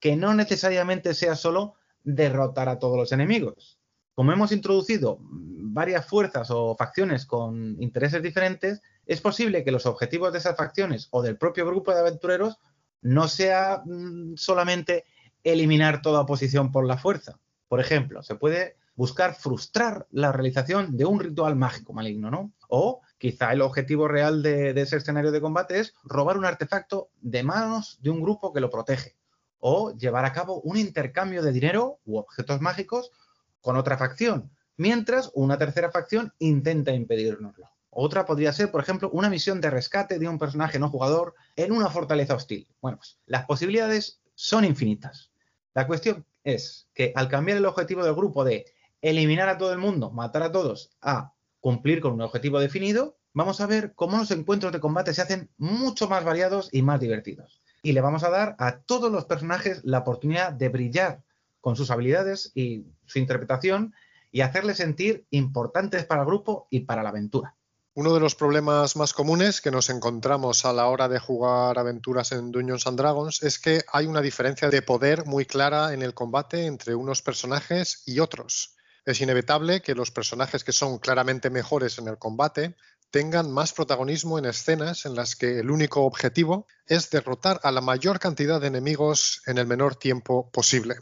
que 0.01 0.17
no 0.17 0.35
necesariamente 0.35 1.13
sea 1.13 1.37
solo 1.37 1.75
derrotar 2.03 2.69
a 2.71 2.79
todos 2.79 2.97
los 2.97 3.13
enemigos. 3.13 3.79
Como 4.15 4.33
hemos 4.33 4.53
introducido 4.53 5.19
varias 5.21 6.07
fuerzas 6.07 6.51
o 6.51 6.75
facciones 6.77 7.27
con 7.27 7.77
intereses 7.83 8.23
diferentes, 8.23 8.81
es 9.05 9.21
posible 9.21 9.63
que 9.63 9.73
los 9.73 9.85
objetivos 9.85 10.33
de 10.33 10.39
esas 10.39 10.57
facciones 10.57 11.09
o 11.11 11.21
del 11.21 11.37
propio 11.37 11.67
grupo 11.67 11.93
de 11.93 12.01
aventureros 12.01 12.59
no 13.03 13.29
sea 13.29 13.83
mm, 13.85 14.37
solamente 14.37 15.05
eliminar 15.53 16.03
toda 16.03 16.21
oposición 16.21 16.73
por 16.73 16.87
la 16.87 16.99
fuerza. 16.99 17.39
Por 17.69 17.81
ejemplo, 17.81 18.23
se 18.23 18.35
puede 18.35 18.77
buscar 18.97 19.35
frustrar 19.35 20.07
la 20.11 20.33
realización 20.33 20.97
de 20.97 21.05
un 21.05 21.21
ritual 21.21 21.55
mágico 21.55 21.93
maligno, 21.93 22.31
¿no? 22.31 22.53
O 22.69 23.03
quizá 23.19 23.53
el 23.53 23.61
objetivo 23.61 24.09
real 24.09 24.43
de, 24.43 24.71
ese 24.71 24.97
escenario 24.97 25.31
de 25.31 25.41
combate 25.41 25.79
es 25.79 25.95
robar 26.03 26.37
un 26.37 26.47
artefacto 26.47 27.11
de 27.21 27.43
manos 27.43 27.99
de 28.03 28.11
un 28.11 28.21
grupo 28.21 28.53
que 28.53 28.61
lo 28.61 28.71
protege. 28.71 29.17
O 29.59 29.97
llevar 29.97 30.25
a 30.25 30.33
cabo 30.33 30.61
un 30.63 30.77
intercambio 30.77 31.43
de 31.43 31.53
dinero 31.53 32.01
u 32.05 32.19
objetos 32.19 32.61
mágicos 32.61 33.13
con 33.61 33.77
otra 33.77 33.99
facción, 33.99 34.51
mientras 34.77 35.31
una 35.35 35.59
tercera 35.59 35.91
facción 35.91 36.33
intenta 36.39 36.93
impedírnoslo. 36.93 37.71
Otra 37.91 38.27
podría 38.27 38.53
ser, 38.53 38.71
por 38.71 38.83
ejemplo, 38.83 39.11
una 39.11 39.31
misión 39.31 39.61
de 39.61 39.71
rescate 39.71 40.19
de 40.19 40.29
un 40.29 40.39
personaje 40.39 40.79
no 40.79 40.91
jugador 40.91 41.35
en 41.55 41.73
una 41.73 41.89
fortaleza 41.89 42.35
hostil. 42.35 42.69
Bueno, 42.83 42.99
pues 42.99 43.19
las 43.27 43.47
posibilidades 43.47 44.21
son 44.35 44.65
infinitas. 44.65 45.31
La 45.77 45.87
cuestión 45.87 46.25
es 46.43 46.89
que 46.95 47.13
al 47.15 47.29
cambiar 47.29 47.59
el 47.59 47.67
objetivo 47.67 48.03
del 48.03 48.15
grupo 48.15 48.45
de 48.45 48.65
eliminar 49.03 49.51
a 49.51 49.59
todo 49.59 49.75
el 49.75 49.79
mundo, 49.79 50.11
matar 50.11 50.43
a 50.43 50.51
todos, 50.51 50.97
a 51.03 51.35
cumplir 51.61 52.01
con 52.01 52.15
un 52.15 52.23
objetivo 52.23 52.59
definido, 52.61 53.19
vamos 53.35 53.61
a 53.61 53.67
ver 53.67 53.93
cómo 53.95 54.17
los 54.17 54.31
encuentros 54.31 54.73
de 54.73 54.81
combate 54.81 55.13
se 55.13 55.21
hacen 55.21 55.51
mucho 55.59 56.09
más 56.09 56.25
variados 56.25 56.71
y 56.73 56.81
más 56.81 56.99
divertidos. 56.99 57.61
Y 57.83 57.93
le 57.93 58.01
vamos 58.01 58.25
a 58.25 58.31
dar 58.31 58.57
a 58.59 58.79
todos 58.79 59.13
los 59.13 59.27
personajes 59.27 59.85
la 59.85 59.99
oportunidad 59.99 60.51
de 60.51 60.71
brillar 60.71 61.23
con 61.61 61.77
sus 61.77 61.91
habilidades 61.91 62.53
y 62.55 62.87
su 63.05 63.19
interpretación 63.19 63.93
y 64.33 64.41
hacerles 64.41 64.79
sentir 64.79 65.27
importantes 65.29 66.07
para 66.07 66.23
el 66.23 66.27
grupo 66.27 66.69
y 66.71 66.81
para 66.81 67.03
la 67.03 67.11
aventura. 67.11 67.55
Uno 67.97 68.15
de 68.15 68.21
los 68.21 68.37
problemas 68.37 68.95
más 68.95 69.13
comunes 69.13 69.61
que 69.61 69.73
nos 69.73 69.91
encontramos 69.91 70.65
a 70.65 70.73
la 70.73 70.87
hora 70.87 71.09
de 71.09 71.19
jugar 71.19 71.79
aventuras 71.79 72.31
en 72.31 72.53
Dungeons 72.53 72.87
and 72.87 72.99
Dragons 72.99 73.43
es 73.43 73.59
que 73.59 73.83
hay 73.93 74.07
una 74.07 74.21
diferencia 74.21 74.69
de 74.69 74.83
poder 74.83 75.27
muy 75.27 75.47
clara 75.47 75.93
en 75.93 76.03
el 76.03 76.15
combate 76.15 76.67
entre 76.67 76.95
unos 76.95 77.23
personajes 77.23 78.03
y 78.07 78.21
otros 78.21 78.77
es 79.07 79.21
inevitable 79.21 79.83
que 79.83 79.95
los 79.95 80.11
personajes 80.11 80.65
que 80.65 80.73
son 80.73 80.99
claramente 80.99 81.49
mejores 81.49 81.99
en 81.99 82.09
el 82.09 82.19
combate 82.19 82.75
tengan 83.13 83.53
más 83.53 83.73
protagonismo 83.73 84.37
en 84.37 84.47
escenas 84.47 85.07
en 85.07 85.15
las 85.15 85.37
que 85.37 85.61
el 85.61 85.71
único 85.71 86.03
objetivo 86.03 86.67
es 86.87 87.09
derrotar 87.09 87.61
a 87.63 87.71
la 87.71 87.81
mayor 87.81 88.19
cantidad 88.19 88.61
de 88.61 88.67
enemigos 88.67 89.43
en 89.47 89.59
el 89.59 89.67
menor 89.67 89.95
tiempo 89.95 90.51
posible. 90.51 90.97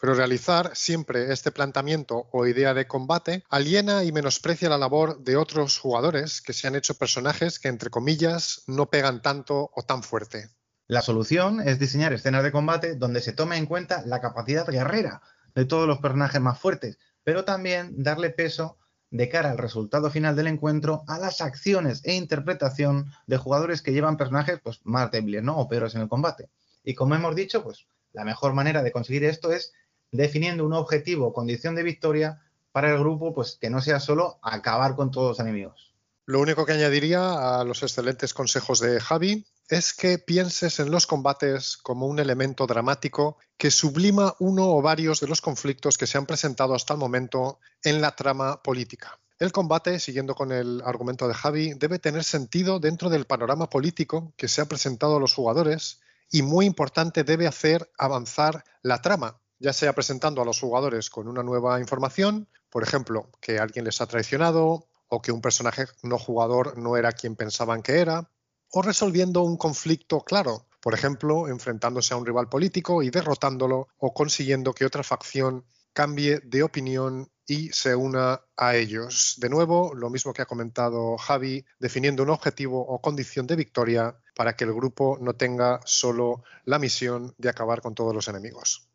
Pero 0.00 0.14
realizar 0.14 0.70
siempre 0.74 1.32
este 1.32 1.50
planteamiento 1.50 2.28
o 2.32 2.46
idea 2.46 2.72
de 2.74 2.86
combate 2.86 3.44
aliena 3.50 4.04
y 4.04 4.12
menosprecia 4.12 4.68
la 4.68 4.78
labor 4.78 5.18
de 5.24 5.36
otros 5.36 5.78
jugadores 5.78 6.40
que 6.40 6.52
se 6.52 6.68
han 6.68 6.76
hecho 6.76 6.94
personajes 6.94 7.58
que, 7.58 7.68
entre 7.68 7.90
comillas, 7.90 8.62
no 8.66 8.90
pegan 8.90 9.22
tanto 9.22 9.70
o 9.74 9.82
tan 9.82 10.02
fuerte. 10.02 10.50
La 10.86 11.02
solución 11.02 11.60
es 11.60 11.78
diseñar 11.78 12.12
escenas 12.12 12.42
de 12.42 12.52
combate 12.52 12.94
donde 12.94 13.20
se 13.20 13.32
tome 13.32 13.56
en 13.56 13.66
cuenta 13.66 14.02
la 14.06 14.20
capacidad 14.20 14.66
guerrera 14.66 15.20
de 15.54 15.64
todos 15.64 15.86
los 15.86 15.98
personajes 15.98 16.40
más 16.40 16.58
fuertes, 16.58 16.98
pero 17.24 17.44
también 17.44 18.02
darle 18.02 18.30
peso 18.30 18.78
de 19.10 19.28
cara 19.28 19.50
al 19.50 19.58
resultado 19.58 20.10
final 20.10 20.36
del 20.36 20.46
encuentro 20.46 21.02
a 21.06 21.18
las 21.18 21.40
acciones 21.40 22.02
e 22.04 22.14
interpretación 22.14 23.10
de 23.26 23.36
jugadores 23.36 23.82
que 23.82 23.92
llevan 23.92 24.16
personajes 24.16 24.60
pues, 24.62 24.80
más 24.84 25.10
débiles 25.10 25.42
¿no? 25.42 25.58
o 25.58 25.68
peores 25.68 25.94
en 25.94 26.02
el 26.02 26.08
combate. 26.08 26.48
Y 26.84 26.94
como 26.94 27.14
hemos 27.14 27.34
dicho, 27.34 27.62
pues 27.62 27.86
la 28.12 28.24
mejor 28.24 28.54
manera 28.54 28.82
de 28.82 28.92
conseguir 28.92 29.24
esto 29.24 29.52
es 29.52 29.72
definiendo 30.10 30.64
un 30.64 30.72
objetivo 30.72 31.26
o 31.26 31.32
condición 31.32 31.74
de 31.74 31.82
victoria 31.82 32.42
para 32.72 32.90
el 32.90 32.98
grupo, 32.98 33.34
pues 33.34 33.58
que 33.60 33.70
no 33.70 33.80
sea 33.80 34.00
solo 34.00 34.38
acabar 34.42 34.94
con 34.96 35.10
todos 35.10 35.30
los 35.30 35.40
enemigos. 35.40 35.94
Lo 36.26 36.40
único 36.40 36.66
que 36.66 36.72
añadiría 36.72 37.58
a 37.58 37.64
los 37.64 37.82
excelentes 37.82 38.34
consejos 38.34 38.80
de 38.80 39.00
Javi 39.00 39.46
es 39.68 39.94
que 39.94 40.18
pienses 40.18 40.78
en 40.78 40.90
los 40.90 41.06
combates 41.06 41.76
como 41.76 42.06
un 42.06 42.18
elemento 42.18 42.66
dramático 42.66 43.38
que 43.56 43.70
sublima 43.70 44.34
uno 44.38 44.68
o 44.70 44.82
varios 44.82 45.20
de 45.20 45.26
los 45.26 45.40
conflictos 45.40 45.96
que 45.96 46.06
se 46.06 46.18
han 46.18 46.26
presentado 46.26 46.74
hasta 46.74 46.94
el 46.94 47.00
momento 47.00 47.60
en 47.82 48.00
la 48.00 48.14
trama 48.14 48.62
política. 48.62 49.18
El 49.38 49.52
combate, 49.52 50.00
siguiendo 50.00 50.34
con 50.34 50.52
el 50.52 50.82
argumento 50.84 51.28
de 51.28 51.34
Javi, 51.34 51.74
debe 51.74 51.98
tener 51.98 52.24
sentido 52.24 52.80
dentro 52.80 53.08
del 53.08 53.24
panorama 53.24 53.70
político 53.70 54.32
que 54.36 54.48
se 54.48 54.60
ha 54.60 54.66
presentado 54.66 55.16
a 55.16 55.20
los 55.20 55.32
jugadores 55.32 56.00
y, 56.30 56.42
muy 56.42 56.66
importante, 56.66 57.24
debe 57.24 57.46
hacer 57.46 57.90
avanzar 57.96 58.64
la 58.82 59.00
trama, 59.00 59.40
ya 59.58 59.72
sea 59.72 59.92
presentando 59.92 60.42
a 60.42 60.44
los 60.44 60.60
jugadores 60.60 61.10
con 61.10 61.28
una 61.28 61.42
nueva 61.42 61.80
información, 61.80 62.48
por 62.70 62.82
ejemplo, 62.82 63.30
que 63.40 63.58
alguien 63.58 63.84
les 63.84 64.00
ha 64.00 64.06
traicionado 64.06 64.88
o 65.08 65.22
que 65.22 65.32
un 65.32 65.40
personaje 65.40 65.86
no 66.02 66.18
jugador 66.18 66.78
no 66.78 66.96
era 66.96 67.12
quien 67.12 67.36
pensaban 67.36 67.82
que 67.82 68.00
era, 68.00 68.30
o 68.70 68.82
resolviendo 68.82 69.42
un 69.42 69.56
conflicto 69.56 70.20
claro, 70.20 70.66
por 70.80 70.94
ejemplo, 70.94 71.48
enfrentándose 71.48 72.14
a 72.14 72.16
un 72.16 72.26
rival 72.26 72.48
político 72.48 73.02
y 73.02 73.10
derrotándolo 73.10 73.88
o 73.96 74.12
consiguiendo 74.12 74.72
que 74.72 74.84
otra 74.84 75.02
facción 75.02 75.64
cambie 75.92 76.40
de 76.44 76.62
opinión 76.62 77.30
y 77.46 77.70
se 77.70 77.96
una 77.96 78.42
a 78.56 78.76
ellos. 78.76 79.36
De 79.38 79.48
nuevo, 79.48 79.94
lo 79.94 80.10
mismo 80.10 80.34
que 80.34 80.42
ha 80.42 80.46
comentado 80.46 81.16
Javi, 81.16 81.64
definiendo 81.80 82.22
un 82.22 82.30
objetivo 82.30 82.86
o 82.86 83.00
condición 83.00 83.46
de 83.46 83.56
victoria 83.56 84.16
para 84.36 84.54
que 84.54 84.64
el 84.64 84.74
grupo 84.74 85.18
no 85.20 85.34
tenga 85.34 85.80
solo 85.84 86.44
la 86.66 86.78
misión 86.78 87.34
de 87.38 87.48
acabar 87.48 87.80
con 87.80 87.94
todos 87.94 88.14
los 88.14 88.28
enemigos. 88.28 88.88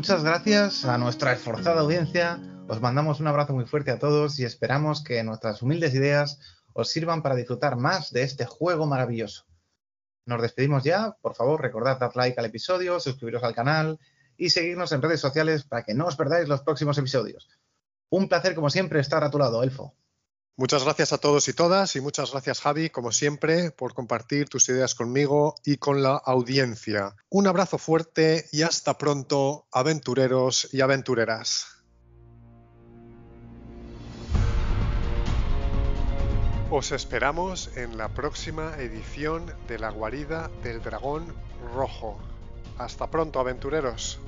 Muchas 0.00 0.24
gracias 0.24 0.86
a 0.86 0.96
nuestra 0.96 1.34
esforzada 1.34 1.82
audiencia. 1.82 2.40
Os 2.68 2.80
mandamos 2.80 3.20
un 3.20 3.26
abrazo 3.26 3.52
muy 3.52 3.66
fuerte 3.66 3.90
a 3.90 3.98
todos 3.98 4.38
y 4.38 4.46
esperamos 4.46 5.04
que 5.04 5.22
nuestras 5.22 5.60
humildes 5.60 5.92
ideas 5.92 6.40
os 6.72 6.88
sirvan 6.88 7.22
para 7.22 7.34
disfrutar 7.34 7.76
más 7.76 8.10
de 8.10 8.22
este 8.22 8.46
juego 8.46 8.86
maravilloso. 8.86 9.44
Nos 10.24 10.40
despedimos 10.40 10.84
ya. 10.84 11.18
Por 11.20 11.34
favor, 11.34 11.60
recordad 11.60 11.98
dar 11.98 12.16
like 12.16 12.40
al 12.40 12.46
episodio, 12.46 12.98
suscribiros 12.98 13.44
al 13.44 13.54
canal 13.54 13.98
y 14.38 14.48
seguirnos 14.48 14.90
en 14.92 15.02
redes 15.02 15.20
sociales 15.20 15.64
para 15.64 15.82
que 15.82 15.92
no 15.92 16.06
os 16.06 16.16
perdáis 16.16 16.48
los 16.48 16.62
próximos 16.62 16.96
episodios. 16.96 17.50
Un 18.08 18.26
placer, 18.30 18.54
como 18.54 18.70
siempre, 18.70 19.00
estar 19.00 19.22
a 19.22 19.30
tu 19.30 19.36
lado, 19.36 19.62
Elfo. 19.62 19.94
Muchas 20.56 20.84
gracias 20.84 21.12
a 21.12 21.18
todos 21.18 21.48
y 21.48 21.54
todas 21.54 21.96
y 21.96 22.00
muchas 22.00 22.32
gracias 22.32 22.60
Javi, 22.60 22.90
como 22.90 23.12
siempre, 23.12 23.70
por 23.70 23.94
compartir 23.94 24.48
tus 24.48 24.68
ideas 24.68 24.94
conmigo 24.94 25.54
y 25.64 25.78
con 25.78 26.02
la 26.02 26.16
audiencia. 26.16 27.16
Un 27.30 27.46
abrazo 27.46 27.78
fuerte 27.78 28.46
y 28.52 28.62
hasta 28.62 28.98
pronto, 28.98 29.66
aventureros 29.72 30.68
y 30.72 30.82
aventureras. 30.82 31.80
Os 36.72 36.92
esperamos 36.92 37.76
en 37.76 37.98
la 37.98 38.10
próxima 38.10 38.76
edición 38.78 39.52
de 39.66 39.80
La 39.80 39.90
guarida 39.90 40.52
del 40.62 40.80
dragón 40.80 41.34
rojo. 41.74 42.16
Hasta 42.78 43.10
pronto, 43.10 43.40
aventureros. 43.40 44.20